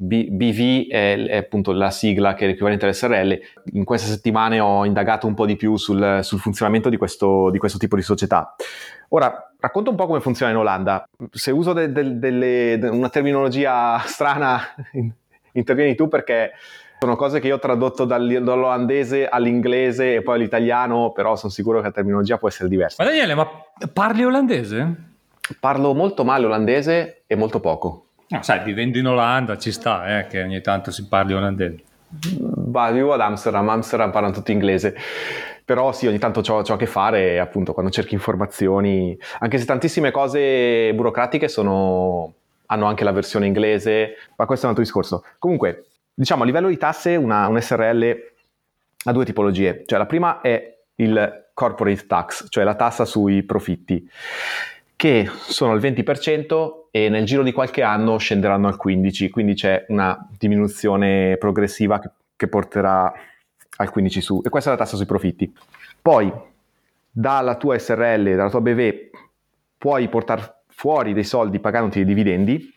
[0.04, 3.40] B, BV è, è, appunto la sigla che è l'equivalente all'SRL.
[3.74, 7.60] In queste settimane ho indagato un po' di più sul, sul funzionamento di questo, di
[7.60, 8.56] questo, tipo di società.
[9.10, 11.08] Ora, racconto un po' come funziona in Olanda.
[11.30, 14.60] Se uso de, de, delle, de, una terminologia strana,
[15.54, 16.54] intervieni tu perché
[17.00, 21.86] sono cose che io ho tradotto dall'olandese all'inglese e poi all'italiano, però sono sicuro che
[21.86, 23.04] la terminologia può essere diversa.
[23.04, 23.48] Ma Daniele, ma
[23.94, 24.96] parli olandese?
[25.60, 28.06] Parlo molto male olandese e molto poco.
[28.32, 31.84] No, sai, vivendo in Olanda ci sta eh, che ogni tanto si parli olandese.
[32.08, 34.96] Bah, vivo ad Amsterdam, Amsterdam parlano tutti inglese,
[35.66, 40.12] però sì, ogni tanto ho a che fare appunto quando cerchi informazioni, anche se tantissime
[40.12, 42.34] cose burocratiche sono,
[42.68, 45.26] hanno anche la versione inglese, ma questo è un altro discorso.
[45.38, 48.18] Comunque, diciamo a livello di tasse una, un SRL
[49.06, 54.10] ha due tipologie, cioè la prima è il corporate tax, cioè la tassa sui profitti,
[55.02, 59.86] che sono al 20% e nel giro di qualche anno scenderanno al 15%, quindi c'è
[59.88, 63.12] una diminuzione progressiva che, che porterà
[63.78, 65.52] al 15% su, e questa è la tassa sui profitti.
[66.00, 66.32] Poi
[67.10, 68.94] dalla tua SRL, dalla tua BV,
[69.76, 72.72] puoi portare fuori dei soldi pagandoti dei dividendi,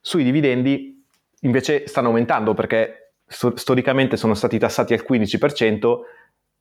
[0.00, 1.04] sui dividendi
[1.40, 5.98] invece stanno aumentando perché st- storicamente sono stati tassati al 15%,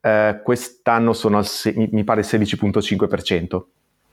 [0.01, 3.67] eh, quest'anno sono al se- mi pare 16.5%.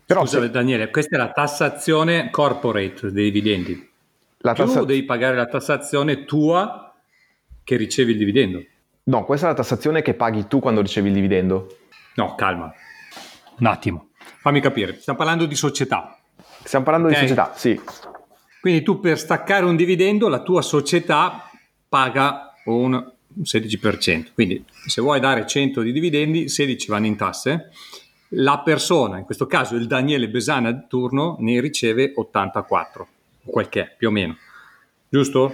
[0.06, 0.50] Però Scusa se...
[0.50, 3.90] Daniele, questa è la tassazione corporate dei dividendi.
[4.38, 4.80] La tassa...
[4.80, 6.94] Tu devi pagare la tassazione tua
[7.62, 8.62] che ricevi il dividendo.
[9.04, 11.78] No, questa è la tassazione che paghi tu quando ricevi il dividendo.
[12.16, 12.72] No, calma.
[13.58, 14.08] Un attimo.
[14.40, 14.98] Fammi capire.
[15.00, 16.18] Stiamo parlando di società.
[16.62, 17.20] Stiamo parlando okay.
[17.20, 17.80] di società, sì.
[18.60, 21.50] Quindi tu per staccare un dividendo la tua società
[21.88, 24.32] paga un 16%.
[24.32, 27.70] Quindi se vuoi dare 100 di dividendi, 16 vanno in tasse.
[28.36, 33.08] La persona, in questo caso il Daniele Besana di turno, ne riceve 84,
[33.44, 34.36] quel che è, più o meno.
[35.08, 35.52] Giusto?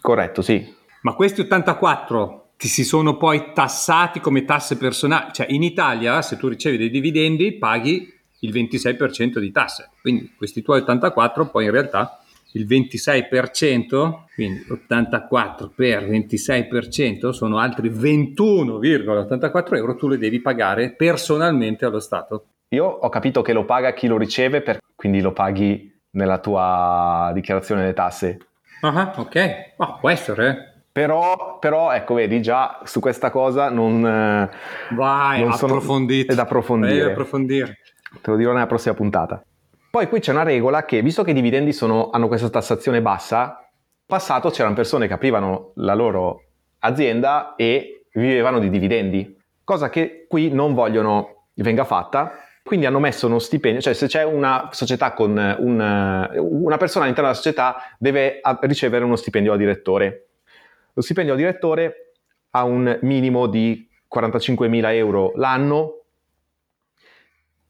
[0.00, 0.74] Corretto, sì.
[1.02, 5.32] Ma questi 84 ti si sono poi tassati come tasse personali?
[5.32, 9.90] Cioè in Italia se tu ricevi dei dividendi paghi il 26% di tasse.
[10.00, 12.20] Quindi questi tuoi 84 poi in realtà
[12.56, 21.84] il 26%, quindi 84 per 26% sono altri 21,84 euro, tu le devi pagare personalmente
[21.84, 22.46] allo Stato.
[22.70, 27.30] Io ho capito che lo paga chi lo riceve, per, quindi lo paghi nella tua
[27.34, 28.38] dichiarazione delle tasse.
[28.80, 30.48] Ah, ok, oh, può essere.
[30.48, 30.74] Eh.
[30.96, 34.04] Però, però, ecco, vedi, già su questa cosa non...
[34.04, 34.50] Eh,
[34.94, 36.32] Vai, non approfondito.
[36.32, 37.10] È da approfondire.
[37.10, 37.78] approfondire.
[38.22, 39.44] Te lo dirò nella prossima puntata.
[39.96, 43.66] Poi qui c'è una regola che, visto che i dividendi sono, hanno questa tassazione bassa,
[44.04, 46.42] passato c'erano persone che aprivano la loro
[46.80, 49.34] azienda e vivevano di dividendi,
[49.64, 52.32] cosa che qui non vogliono venga fatta.
[52.62, 57.30] Quindi hanno messo uno stipendio, cioè se c'è una società con un, una persona all'interno
[57.30, 60.26] della società deve ricevere uno stipendio a direttore.
[60.92, 62.12] Lo stipendio a direttore
[62.50, 66.02] ha un minimo di 45.000 euro l'anno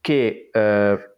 [0.01, 1.11] che eh,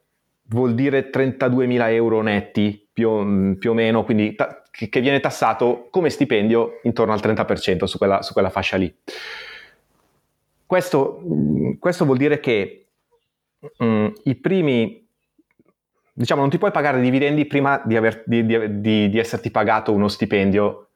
[0.50, 6.10] vuol dire 32.000 euro netti più, più o meno, quindi ta- che viene tassato come
[6.10, 8.94] stipendio intorno al 30% su quella, su quella fascia lì.
[10.66, 11.22] Questo,
[11.80, 12.86] questo vuol dire che
[13.78, 15.08] mh, i primi,
[16.14, 20.08] diciamo, non ti puoi pagare dividendi prima di, aver, di, di, di esserti pagato uno
[20.08, 20.90] stipendio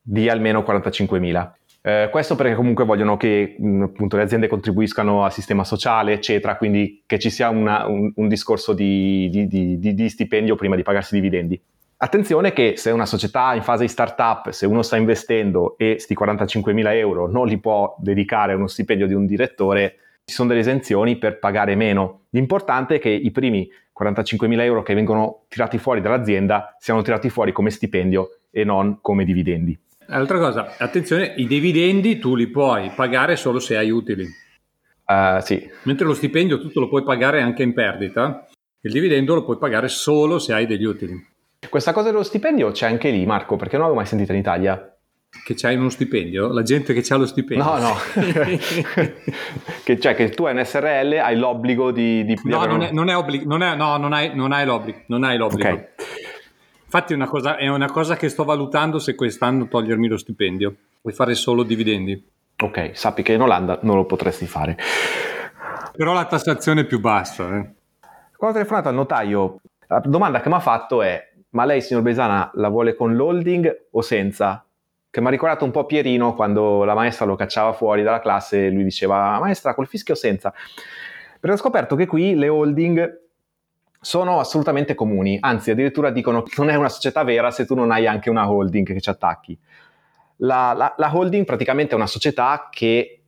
[0.00, 1.52] di almeno 45.000.
[1.82, 6.56] Eh, questo perché comunque vogliono che mh, appunto, le aziende contribuiscano al sistema sociale, eccetera,
[6.56, 9.46] quindi che ci sia una, un, un, discorso di, di,
[9.78, 11.60] di, di, stipendio prima di pagarsi i dividendi.
[12.02, 16.14] Attenzione che se una società in fase di startup, se uno sta investendo e sti
[16.14, 20.60] 45.000 euro non li può dedicare a uno stipendio di un direttore, ci sono delle
[20.60, 22.22] esenzioni per pagare meno.
[22.30, 23.68] L'importante è che i primi
[23.98, 29.24] 45.000 euro che vengono tirati fuori dall'azienda siano tirati fuori come stipendio e non come
[29.24, 29.78] dividendi.
[30.10, 34.26] Altra cosa, attenzione, i dividendi tu li puoi pagare solo se hai utili.
[35.06, 35.70] Uh, sì.
[35.84, 38.46] Mentre lo stipendio tu lo puoi pagare anche in perdita,
[38.80, 41.14] il dividendo lo puoi pagare solo se hai degli utili.
[41.68, 44.96] Questa cosa dello stipendio c'è anche lì, Marco, perché non l'avevo mai sentita in Italia.
[45.44, 46.52] Che c'hai uno stipendio?
[46.52, 47.64] La gente che ha lo stipendio?
[47.64, 47.94] No, no.
[49.84, 52.24] che, cioè che tu hai un SRL, hai l'obbligo di...
[52.24, 55.02] di no, non, è, non è obbligo, non è, no, non hai, non hai l'obbligo.
[55.06, 55.68] Non hai l'obbligo.
[55.68, 55.86] Okay.
[56.92, 60.74] Infatti è una, cosa, è una cosa che sto valutando se quest'anno togliermi lo stipendio.
[61.02, 62.20] Vuoi fare solo dividendi.
[62.64, 64.76] Ok, sappi che in Olanda non lo potresti fare.
[65.96, 67.44] Però la tassazione è più bassa.
[67.44, 67.74] Eh.
[68.36, 72.02] Quando ho telefonato al notaio, la domanda che mi ha fatto è ma lei, signor
[72.02, 74.66] Besana, la vuole con l'holding o senza?
[75.08, 78.66] Che mi ha ricordato un po' Pierino quando la maestra lo cacciava fuori dalla classe
[78.66, 80.52] e lui diceva maestra col fischio o senza?
[81.38, 83.28] Perché ho scoperto che qui le holding
[84.00, 87.90] sono assolutamente comuni, anzi addirittura dicono che non è una società vera se tu non
[87.90, 89.58] hai anche una holding che ci attacchi.
[90.36, 93.20] La, la, la holding praticamente è una società che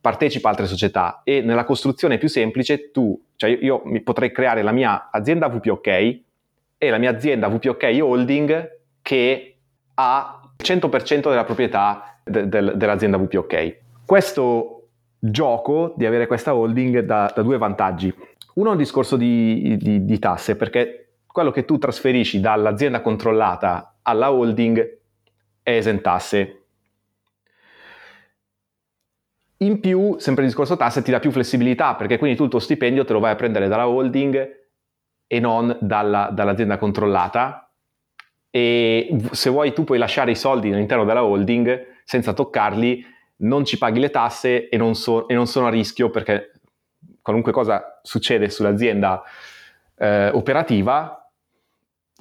[0.00, 4.62] partecipa a altre società e nella costruzione più semplice tu, cioè io, io potrei creare
[4.62, 9.56] la mia azienda VPOK e la mia azienda VPOK Holding che
[9.94, 13.76] ha il 100% della proprietà de, de, dell'azienda VPOK.
[14.04, 14.77] Questo
[15.18, 18.14] gioco di avere questa holding dà, dà due vantaggi.
[18.54, 23.98] Uno è un discorso di, di, di tasse, perché quello che tu trasferisci dall'azienda controllata
[24.02, 24.98] alla holding
[25.62, 26.54] è esentasse.
[29.58, 32.60] In più, sempre il discorso tasse ti dà più flessibilità, perché quindi tu il tuo
[32.60, 34.56] stipendio te lo vai a prendere dalla holding
[35.26, 37.70] e non dalla, dall'azienda controllata.
[38.50, 43.04] E se vuoi tu puoi lasciare i soldi all'interno della holding senza toccarli,
[43.38, 46.52] non ci paghi le tasse e non, so, e non sono a rischio perché
[47.22, 49.22] qualunque cosa succede sull'azienda
[49.96, 51.30] eh, operativa,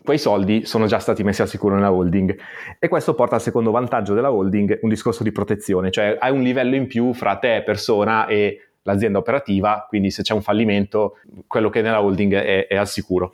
[0.04, 2.38] quei soldi sono già stati messi al sicuro nella holding.
[2.80, 6.42] E questo porta al secondo vantaggio della holding, un discorso di protezione, cioè hai un
[6.42, 11.70] livello in più fra te, persona, e l'azienda operativa, quindi se c'è un fallimento, quello
[11.70, 13.34] che è nella holding è, è al sicuro.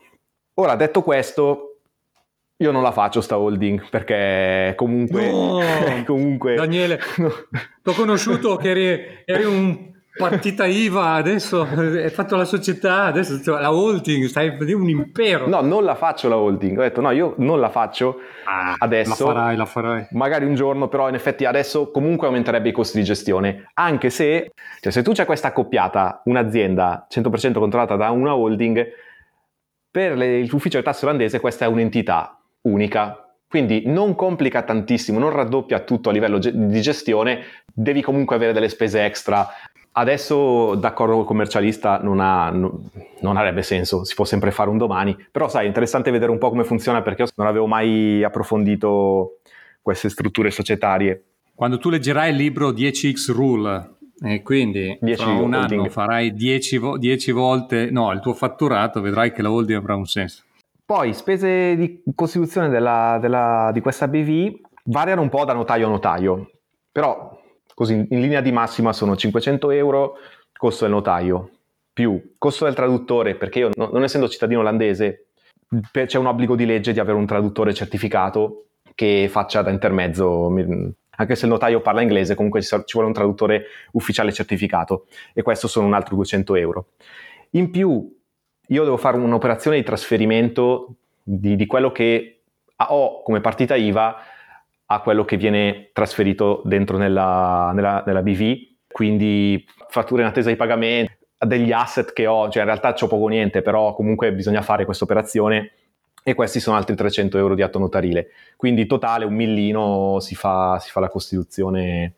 [0.56, 1.73] Ora, detto questo,
[2.58, 5.30] io non la faccio sta holding perché comunque...
[5.30, 5.60] No,
[6.06, 12.46] comunque Daniele, ti ho conosciuto che eri, eri un partita IVA, adesso hai fatto la
[12.46, 15.48] società, adesso la holding, stai un impero.
[15.48, 19.26] No, non la faccio la holding, ho detto no, io non la faccio ah, adesso.
[19.26, 20.08] La farai, la farai.
[20.12, 24.52] Magari un giorno, però in effetti adesso comunque aumenterebbe i costi di gestione, anche se,
[24.80, 29.02] cioè, se tu c'è questa accoppiata, un'azienda 100% controllata da una holding,
[29.90, 35.80] Per l'ufficio del tasse olandese questa è un'entità unica, quindi non complica tantissimo, non raddoppia
[35.82, 37.42] tutto a livello ge- di gestione,
[37.72, 39.48] devi comunque avere delle spese extra.
[39.96, 42.90] Adesso d'accordo commercialista non, ha, no,
[43.22, 46.40] non, avrebbe senso, si può sempre fare un domani, però sai, è interessante vedere un
[46.40, 49.38] po' come funziona perché io non avevo mai approfondito
[49.84, 51.24] queste strutture societarie.
[51.54, 55.80] Quando tu leggerai il libro 10x Rule, e quindi 10 fra un holding.
[55.82, 59.96] anno farai 10, vo- 10 volte no, il tuo fatturato, vedrai che la holding avrà
[59.96, 60.44] un senso.
[60.86, 65.90] Poi spese di costituzione della, della, di questa BV variano un po' da notaio a
[65.90, 66.52] notaio,
[66.92, 67.40] però
[67.74, 70.16] così in linea di massima sono 500 euro
[70.58, 71.50] costo del notaio,
[71.92, 75.28] più costo del traduttore, perché io non essendo cittadino olandese
[75.92, 80.54] c'è un obbligo di legge di avere un traduttore certificato che faccia da intermezzo,
[81.16, 85.68] anche se il notaio parla inglese, comunque ci vuole un traduttore ufficiale certificato e questo
[85.68, 86.88] sono un altro 200 euro.
[87.52, 88.22] In più
[88.68, 92.42] io devo fare un'operazione di trasferimento di, di quello che
[92.76, 94.16] ho come partita IVA
[94.86, 98.58] a quello che viene trasferito dentro nella, nella, nella BV,
[98.92, 103.28] quindi fatture in attesa di pagamento, degli asset che ho, cioè in realtà c'ho poco
[103.28, 105.72] niente, però comunque bisogna fare questa operazione
[106.24, 108.30] e questi sono altri 300 euro di atto notarile.
[108.56, 112.14] Quindi in totale un millino si fa, si fa la costituzione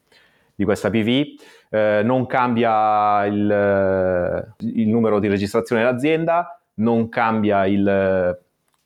[0.56, 1.36] di questa BV
[1.70, 8.40] eh, non cambia il, eh, il, numero di registrazione dell'azienda, non cambia il eh,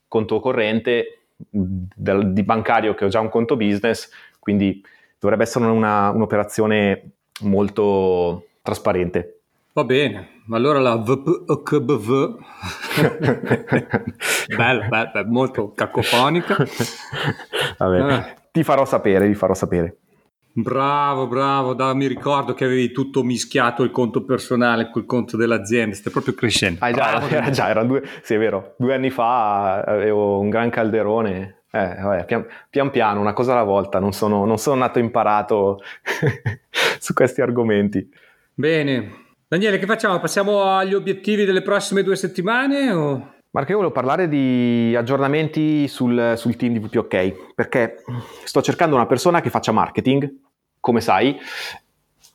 [0.08, 4.10] conto corrente del, di bancario che ho già un conto business,
[4.40, 4.84] quindi
[5.20, 7.12] dovrebbe essere una, un'operazione
[7.42, 9.36] molto trasparente.
[9.72, 12.38] Va bene, allora la VPKBV,
[14.58, 16.58] bella, bella, molto cacofonica.
[17.78, 18.36] Vabbè, eh.
[18.52, 19.96] ti farò sapere, vi farò sapere.
[20.52, 25.96] Bravo, bravo, da, mi ricordo che avevi tutto mischiato il conto personale col conto dell'azienda,
[25.96, 26.80] stai proprio crescendo.
[26.82, 30.70] Ah già, era, già, era due, sì è vero, due anni fa avevo un gran
[30.70, 34.98] calderone, eh, vabbè, pian, pian, piano, una cosa alla volta, non sono, non sono nato
[35.00, 35.80] imparato
[37.00, 38.10] su questi argomenti.
[38.54, 40.20] Bene, Daniele che facciamo?
[40.20, 43.34] Passiamo agli obiettivi delle prossime due settimane o...
[43.52, 48.04] Marco, io volevo parlare di aggiornamenti sul, sul team di VPOK, perché
[48.44, 50.32] sto cercando una persona che faccia marketing,
[50.80, 51.36] come sai,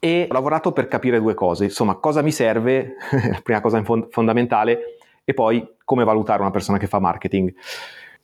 [0.00, 2.96] e ho lavorato per capire due cose, insomma, cosa mi serve,
[3.30, 7.54] la prima cosa fond- fondamentale, e poi come valutare una persona che fa marketing.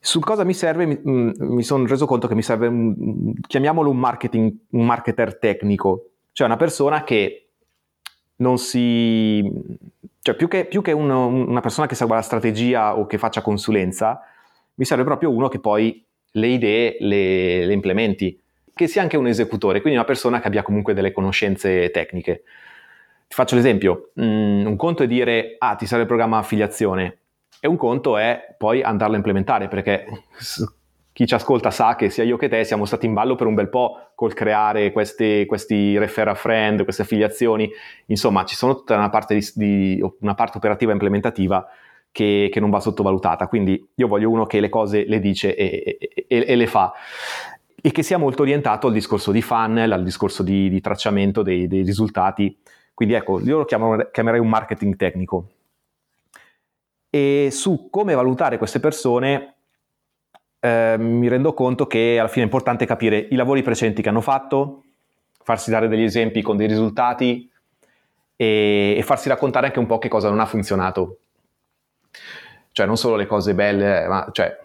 [0.00, 3.88] Su cosa mi serve mi, mm, mi sono reso conto che mi serve, un, chiamiamolo
[3.88, 7.49] un, marketing, un marketer tecnico, cioè una persona che
[8.40, 9.42] non si
[10.22, 13.40] cioè più che, più che uno, una persona che segua la strategia o che faccia
[13.40, 14.20] consulenza,
[14.74, 18.38] mi serve proprio uno che poi le idee le, le implementi,
[18.74, 22.42] che sia anche un esecutore, quindi una persona che abbia comunque delle conoscenze tecniche.
[23.28, 27.18] Ti faccio l'esempio, mm, un conto è dire, ah, ti serve il programma affiliazione,
[27.58, 30.04] e un conto è poi andarlo a implementare, perché
[31.12, 33.54] chi ci ascolta sa che sia io che te siamo stati in ballo per un
[33.54, 37.70] bel po' col creare questi, questi refer a friend, queste affiliazioni,
[38.06, 41.66] insomma ci sono tutta una parte, di, di, una parte operativa implementativa
[42.12, 45.98] che, che, non va sottovalutata, quindi io voglio uno che le cose le dice e,
[45.98, 46.92] e, e, e le fa.
[47.82, 51.66] E che sia molto orientato al discorso di funnel, al discorso di, di tracciamento dei,
[51.66, 52.58] dei, risultati,
[52.92, 55.48] quindi ecco, io lo chiamo, chiamerei un marketing tecnico.
[57.08, 59.54] E su come valutare queste persone
[60.60, 64.20] eh, mi rendo conto che alla fine è importante capire i lavori precedenti che hanno
[64.20, 64.84] fatto,
[65.42, 67.50] farsi dare degli esempi con dei risultati
[68.36, 71.18] e, e farsi raccontare anche un po' che cosa non ha funzionato.
[72.72, 74.56] Cioè non solo le cose belle, ma cioè,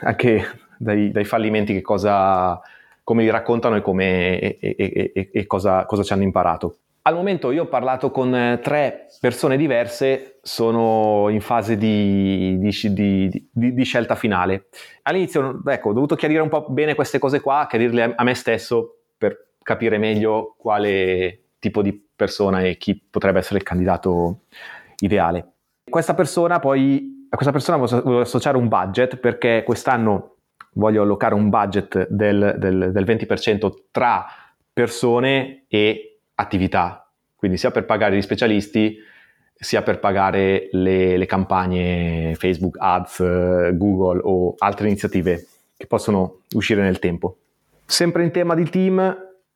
[0.00, 2.60] anche dai, dai fallimenti che cosa,
[3.04, 4.58] come li raccontano e, come, e,
[5.14, 6.78] e, e cosa, cosa ci hanno imparato.
[7.06, 12.70] Al momento io ho parlato con eh, tre persone diverse, sono in fase di, di,
[13.52, 14.66] di, di, scelta finale.
[15.02, 19.02] All'inizio, ecco, ho dovuto chiarire un po' bene queste cose qua, chiarirle a me stesso
[19.16, 24.40] per capire meglio quale tipo di persona e chi potrebbe essere il candidato
[24.98, 25.52] ideale.
[25.88, 30.38] Questa persona poi, a questa persona voglio associare un budget perché quest'anno
[30.72, 34.26] voglio allocare un budget del, del, del 20% tra
[34.72, 38.98] persone e attività, quindi sia per pagare gli specialisti
[39.58, 46.82] sia per pagare le, le campagne Facebook Ads, Google o altre iniziative che possono uscire
[46.82, 47.38] nel tempo.
[47.84, 48.98] Sempre in tema di team,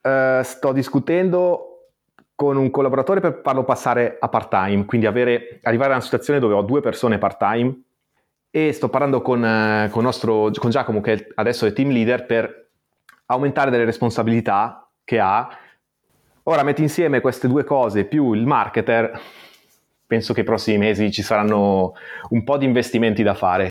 [0.01, 1.67] eh, sto discutendo
[2.35, 6.55] con un collaboratore per farlo passare a part-time, quindi avere, arrivare a una situazione dove
[6.55, 7.83] ho due persone part-time
[8.51, 12.69] e sto parlando con, eh, con, nostro, con Giacomo che adesso è team leader per
[13.27, 15.49] aumentare delle responsabilità che ha
[16.45, 19.21] Ora metti insieme queste due cose più il marketer,
[20.07, 21.95] penso che i prossimi mesi ci saranno
[22.31, 23.71] un po' di investimenti da fare.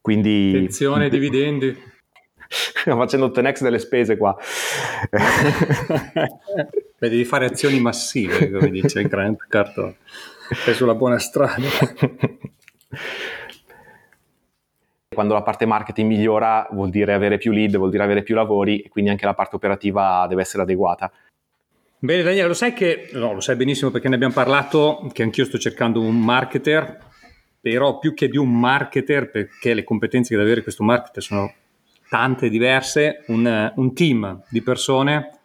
[0.00, 0.52] Quindi...
[0.54, 1.88] Attenzione ai dividendi.
[2.48, 4.36] Stiamo facendo 10x delle spese qua.
[6.98, 9.94] Beh, devi fare azioni massive, come dice Grant Carton.
[10.64, 11.68] Sei sulla buona strada.
[15.14, 18.80] Quando la parte marketing migliora vuol dire avere più lead, vuol dire avere più lavori
[18.80, 21.12] e quindi anche la parte operativa deve essere adeguata.
[22.02, 25.44] Bene Daniele, lo sai che, no, lo sai benissimo perché ne abbiamo parlato, che anch'io
[25.44, 26.98] sto cercando un marketer,
[27.60, 31.52] però più che di un marketer, perché le competenze che deve avere questo marketer sono
[32.08, 35.40] tante diverse, un, un team di persone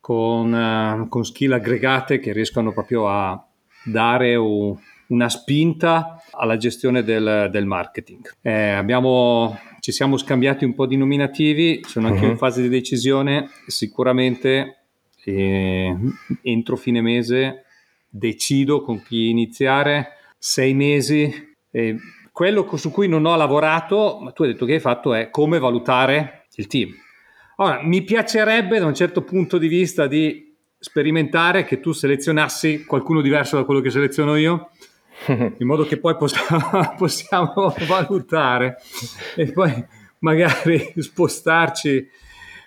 [0.00, 3.42] con, uh, con, skill aggregate che riescono proprio a
[3.84, 8.34] dare un, una spinta alla gestione del, del marketing.
[8.42, 12.24] Eh, abbiamo, ci siamo scambiati un po' di nominativi, sono anche uh-huh.
[12.26, 12.38] in mhm.
[12.38, 14.83] fase di decisione, sicuramente
[15.32, 15.96] eh,
[16.42, 17.64] entro fine mese
[18.16, 21.56] decido con chi iniziare, sei mesi.
[21.70, 21.96] Eh,
[22.30, 25.58] quello su cui non ho lavorato, ma tu hai detto che hai fatto, è come
[25.58, 26.90] valutare il team.
[27.56, 33.20] Ora, mi piacerebbe da un certo punto di vista di sperimentare che tu selezionassi qualcuno
[33.20, 34.70] diverso da quello che seleziono io,
[35.28, 38.76] in modo che poi possiamo, possiamo valutare
[39.36, 39.84] e poi
[40.18, 42.08] magari spostarci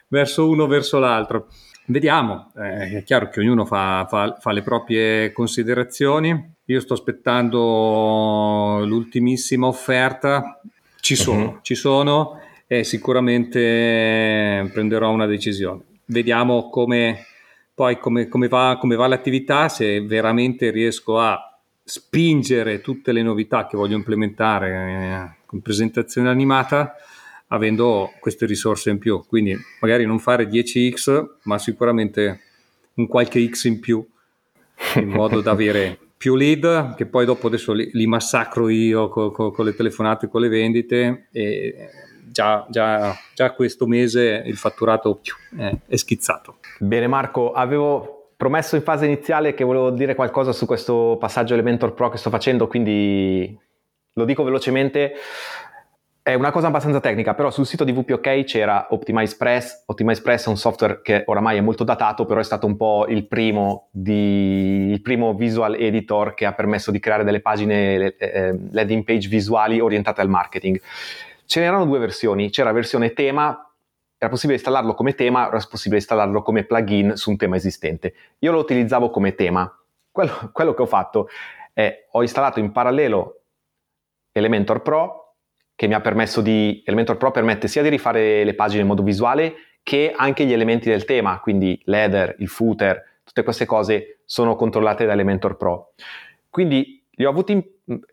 [0.08, 1.48] verso uno o verso l'altro.
[1.90, 6.56] Vediamo, eh, è chiaro che ognuno fa, fa, fa, le proprie considerazioni.
[6.66, 10.60] Io sto aspettando l'ultimissima offerta,
[11.00, 11.60] ci sono, uh-huh.
[11.62, 15.84] ci sono e sicuramente prenderò una decisione.
[16.04, 17.26] Vediamo come,
[17.74, 23.66] poi come, come, va, come va l'attività, se veramente riesco a spingere tutte le novità
[23.66, 26.96] che voglio implementare eh, con presentazione animata
[27.48, 29.24] avendo queste risorse in più.
[29.28, 32.42] Quindi magari non fare 10x, ma sicuramente
[32.96, 34.06] un qualche x in più,
[34.96, 39.32] in modo da avere più lead, che poi dopo adesso li, li massacro io con,
[39.32, 41.90] con, con le telefonate, con le vendite e
[42.32, 45.22] già, già, già questo mese il fatturato
[45.56, 46.58] è, è schizzato.
[46.80, 51.94] Bene Marco, avevo promesso in fase iniziale che volevo dire qualcosa su questo passaggio Elementor
[51.94, 53.58] Pro che sto facendo, quindi
[54.14, 55.14] lo dico velocemente.
[56.28, 59.84] È una cosa abbastanza tecnica, però sul sito di VPOK c'era OptimizePress.
[59.86, 63.26] OptimizePress è un software che oramai è molto datato, però è stato un po' il
[63.28, 69.06] primo, di, il primo visual editor che ha permesso di creare delle pagine eh, landing
[69.06, 70.82] page visuali orientate al marketing.
[71.46, 73.74] Ce n'erano due versioni, c'era la versione tema,
[74.18, 78.14] era possibile installarlo come tema, era possibile installarlo come plugin su un tema esistente.
[78.40, 79.74] Io lo utilizzavo come tema.
[80.12, 81.30] Quello, quello che ho fatto
[81.72, 83.44] è ho installato in parallelo
[84.34, 85.27] Elementor Pro
[85.78, 89.04] che mi ha permesso di, Elementor Pro permette sia di rifare le pagine in modo
[89.04, 89.54] visuale
[89.84, 95.06] che anche gli elementi del tema, quindi l'header, il footer, tutte queste cose sono controllate
[95.06, 95.94] da Elementor Pro.
[96.50, 97.64] Quindi li ho avuti in,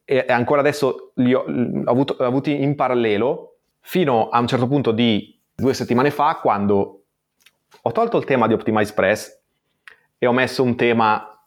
[0.04, 4.68] e ancora adesso li ho, ho, avuto, ho avuti in parallelo fino a un certo
[4.68, 7.04] punto di due settimane fa quando
[7.80, 9.40] ho tolto il tema di OptimizePress
[10.18, 11.42] e ho messo un tema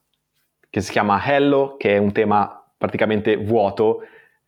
[0.68, 4.01] che si chiama Hello, che è un tema praticamente vuoto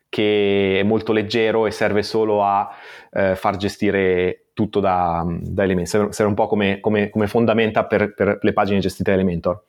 [0.10, 2.70] che è molto leggero e serve solo a
[3.12, 8.14] eh, far gestire tutto da, da Elementor, serve, un po' come, come, come fondamenta per,
[8.14, 9.64] per, le pagine gestite da Elementor.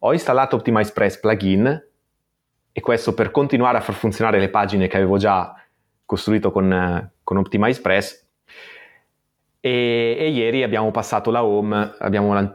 [0.00, 1.88] Ho installato OptimizePress plugin
[2.72, 5.54] e questo per continuare a far funzionare le pagine che avevo già
[6.04, 8.28] costruito con, con OptimizePress
[9.60, 12.54] e, e, ieri abbiamo passato la home, la,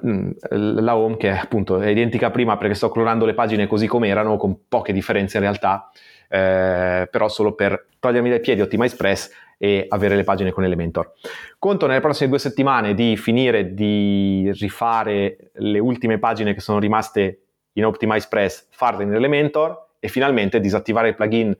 [0.49, 4.07] la home che appunto è identica a prima perché sto clonando le pagine così come
[4.07, 5.91] erano con poche differenze in realtà
[6.27, 11.13] eh, però solo per togliermi dai piedi OptimizePress e avere le pagine con Elementor.
[11.57, 17.39] Conto nelle prossime due settimane di finire di rifare le ultime pagine che sono rimaste
[17.73, 21.55] in OptimizePress, farle in Elementor e finalmente disattivare il plugin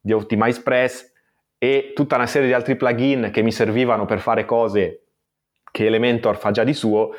[0.00, 1.11] di OptimizePress
[1.62, 5.04] e tutta una serie di altri plugin che mi servivano per fare cose
[5.70, 7.12] che Elementor fa già di suo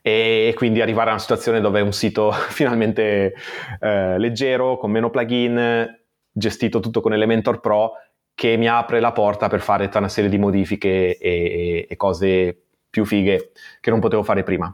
[0.00, 3.34] e quindi arrivare a una situazione dove è un sito finalmente
[3.80, 5.84] eh, leggero, con meno plugin,
[6.30, 7.94] gestito tutto con Elementor Pro
[8.34, 12.56] che mi apre la porta per fare tutta una serie di modifiche e, e cose
[12.88, 14.72] più fighe che non potevo fare prima.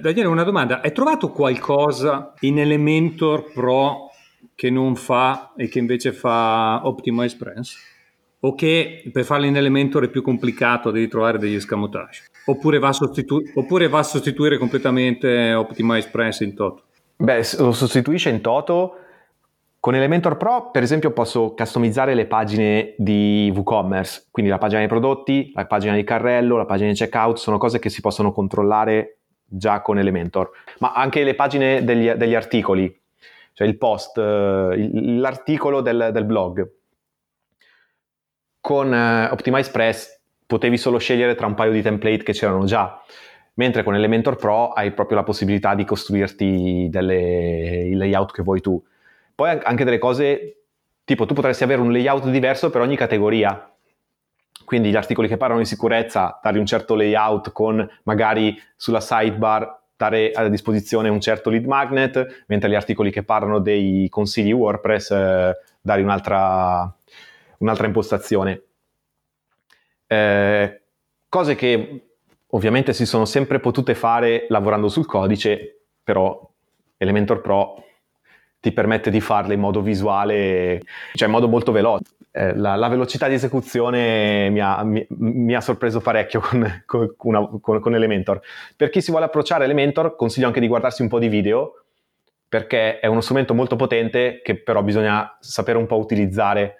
[0.00, 0.80] Daniele, una domanda.
[0.80, 4.08] Hai trovato qualcosa in Elementor Pro
[4.54, 7.96] che non fa e che invece fa Optimize Press?
[8.40, 12.26] O che per farlo in Elementor è più complicato, devi trovare degli escamotage?
[12.46, 16.82] Oppure va, sostitu- oppure va a sostituire completamente Optimize Press in toto?
[17.16, 18.94] Beh, lo sostituisce in toto
[19.80, 24.88] con Elementor Pro, per esempio, posso customizzare le pagine di WooCommerce, quindi la pagina dei
[24.88, 29.18] prodotti, la pagina di carrello, la pagina di checkout, sono cose che si possono controllare
[29.44, 32.92] già con Elementor, ma anche le pagine degli, degli articoli.
[33.52, 36.77] cioè il post, l'articolo del, del blog.
[38.68, 43.02] Con Optimize Press potevi solo scegliere tra un paio di template che c'erano già
[43.54, 48.60] mentre con Elementor Pro hai proprio la possibilità di costruirti delle, il layout che vuoi
[48.60, 48.78] tu.
[49.34, 50.64] Poi anche delle cose,
[51.02, 53.72] tipo tu potresti avere un layout diverso per ogni categoria,
[54.66, 59.80] quindi gli articoli che parlano di sicurezza, dare un certo layout con magari sulla sidebar
[59.96, 65.10] dare a disposizione un certo lead magnet, mentre gli articoli che parlano dei consigli WordPress
[65.10, 66.94] eh, dare un'altra,
[67.58, 68.62] un'altra impostazione.
[70.06, 70.80] Eh,
[71.28, 72.08] cose che
[72.46, 76.48] ovviamente si sono sempre potute fare lavorando sul codice, però
[76.96, 77.84] Elementor Pro
[78.60, 80.82] ti permette di farle in modo visuale,
[81.12, 82.04] cioè in modo molto veloce.
[82.30, 87.14] Eh, la, la, velocità di esecuzione mi ha, mi, mi ha sorpreso parecchio con, con,
[87.22, 88.40] una, con, con, Elementor.
[88.76, 91.84] Per chi si vuole approcciare Elementor, consiglio anche di guardarsi un po' di video,
[92.48, 96.76] perché è uno strumento molto potente che però bisogna sapere un po' utilizzare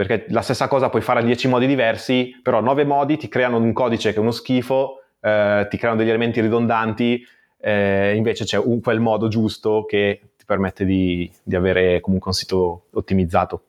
[0.00, 3.58] perché la stessa cosa puoi fare a 10 modi diversi, però 9 modi ti creano
[3.58, 7.22] un codice che è uno schifo, eh, ti creano degli elementi ridondanti,
[7.60, 12.34] eh, invece c'è un, quel modo giusto che ti permette di, di avere comunque un
[12.34, 13.62] sito ottimizzato.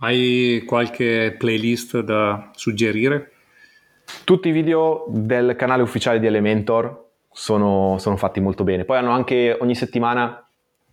[0.00, 3.32] Hai qualche playlist da suggerire?
[4.24, 8.84] Tutti i video del canale ufficiale di Elementor sono, sono fatti molto bene.
[8.84, 10.46] Poi hanno anche ogni settimana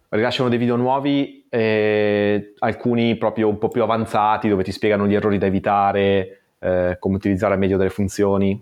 [0.07, 5.15] rilasciano dei video nuovi, eh, alcuni proprio un po' più avanzati dove ti spiegano gli
[5.15, 8.61] errori da evitare, eh, come utilizzare al meglio delle funzioni.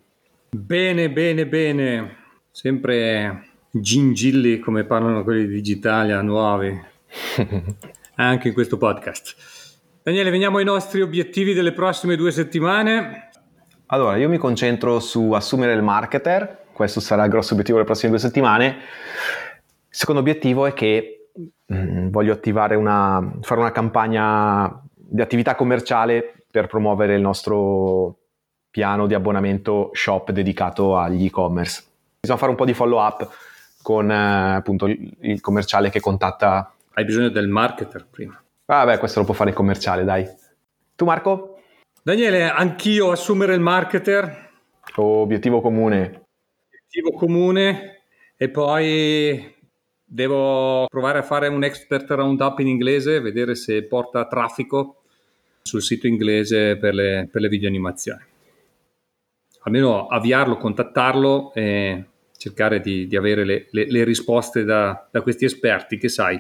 [0.50, 2.16] Bene, bene, bene.
[2.52, 6.80] Sempre gingilli come parlano quelli di Digitalia nuovi,
[8.16, 9.36] anche in questo podcast.
[10.02, 13.30] Daniele, veniamo ai nostri obiettivi delle prossime due settimane.
[13.88, 18.12] Allora, io mi concentro su assumere il marketer, questo sarà il grosso obiettivo delle prossime
[18.12, 18.68] due settimane.
[18.68, 18.76] Il
[19.90, 21.15] secondo obiettivo è che
[21.74, 28.18] Mm, voglio attivare una, fare una campagna di attività commerciale per promuovere il nostro
[28.70, 31.84] piano di abbonamento shop dedicato agli e-commerce.
[32.20, 33.30] Bisogna fare un po' di follow up
[33.82, 36.74] con eh, appunto il, commerciale che contatta.
[36.94, 38.40] Hai bisogno del marketer prima.
[38.66, 40.28] Vabbè, questo lo può fare il commerciale, dai.
[40.96, 41.60] Tu Marco?
[42.02, 44.50] Daniele, anch'io assumere il marketer.
[44.96, 46.26] Obiettivo comune.
[46.68, 48.04] Obiettivo comune
[48.38, 49.55] e poi
[50.08, 55.02] Devo provare a fare un expert roundup in inglese, vedere se porta traffico
[55.64, 58.22] sul sito inglese per le, per le video animazioni.
[59.64, 62.06] Almeno avviarlo, contattarlo e
[62.38, 66.40] cercare di, di avere le, le, le risposte da, da, questi esperti che sai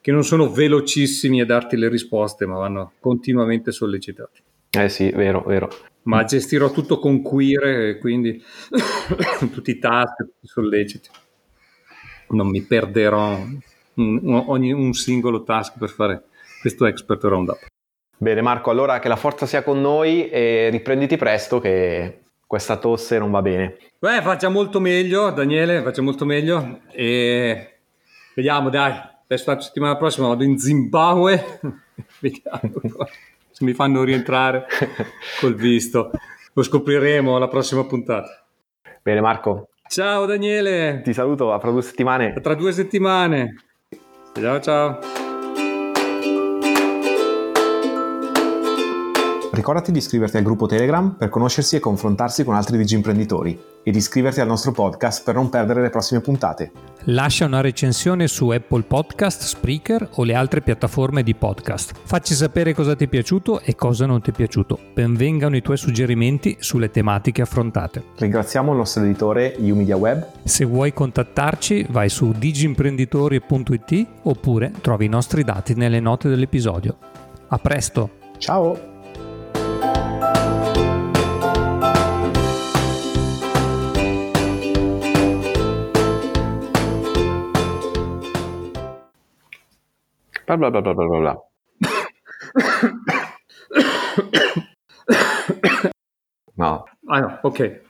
[0.00, 4.42] che non sono velocissimi a darti le risposte, ma vanno continuamente sollecitati.
[4.70, 5.68] Eh sì, vero, vero.
[6.02, 8.42] Ma gestirò tutto con Quire, quindi
[9.52, 11.08] tutti i task, tutti i solleciti
[12.30, 13.38] non mi perderò
[13.94, 16.24] un, ogni, un singolo task per fare
[16.60, 17.66] questo expert roundup.
[18.16, 23.18] Bene Marco, allora che la forza sia con noi e riprenditi presto che questa tosse
[23.18, 23.76] non va bene.
[23.98, 27.78] Beh, faccia molto meglio Daniele, faccia molto meglio e
[28.34, 28.92] vediamo dai,
[29.24, 31.60] adesso la settimana prossima vado in Zimbabwe,
[32.20, 32.80] vediamo
[33.58, 34.66] se mi fanno rientrare
[35.40, 36.10] col visto,
[36.52, 38.44] lo scopriremo alla prossima puntata.
[39.02, 41.00] Bene Marco, Ciao Daniele.
[41.02, 42.34] Ti saluto, a tra due settimane.
[42.40, 43.54] tra due settimane.
[44.34, 44.98] Ciao ciao.
[49.58, 53.90] Ricordati di iscriverti al gruppo Telegram per conoscersi e confrontarsi con altri digi imprenditori e
[53.90, 56.70] di iscriverti al nostro podcast per non perdere le prossime puntate.
[57.06, 61.92] Lascia una recensione su Apple Podcast, Spreaker o le altre piattaforme di podcast.
[62.04, 64.78] Facci sapere cosa ti è piaciuto e cosa non ti è piaciuto.
[64.94, 68.04] Benvengano i tuoi suggerimenti sulle tematiche affrontate.
[68.14, 70.24] Ringraziamo il nostro editore Umedia Web.
[70.44, 76.96] Se vuoi contattarci vai su digimprenditori.it oppure trovi i nostri dati nelle note dell'episodio.
[77.48, 78.10] A presto!
[78.38, 78.87] Ciao!
[90.48, 91.34] Bla bla bla bla bla bla.
[96.56, 96.84] No.
[97.06, 97.80] Ah no, ok.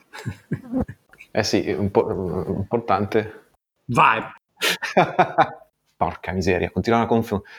[1.30, 2.10] eh sì, un po'
[2.48, 3.52] importante.
[3.86, 4.22] Vai.
[5.96, 7.50] Porca miseria, continuano a confondere.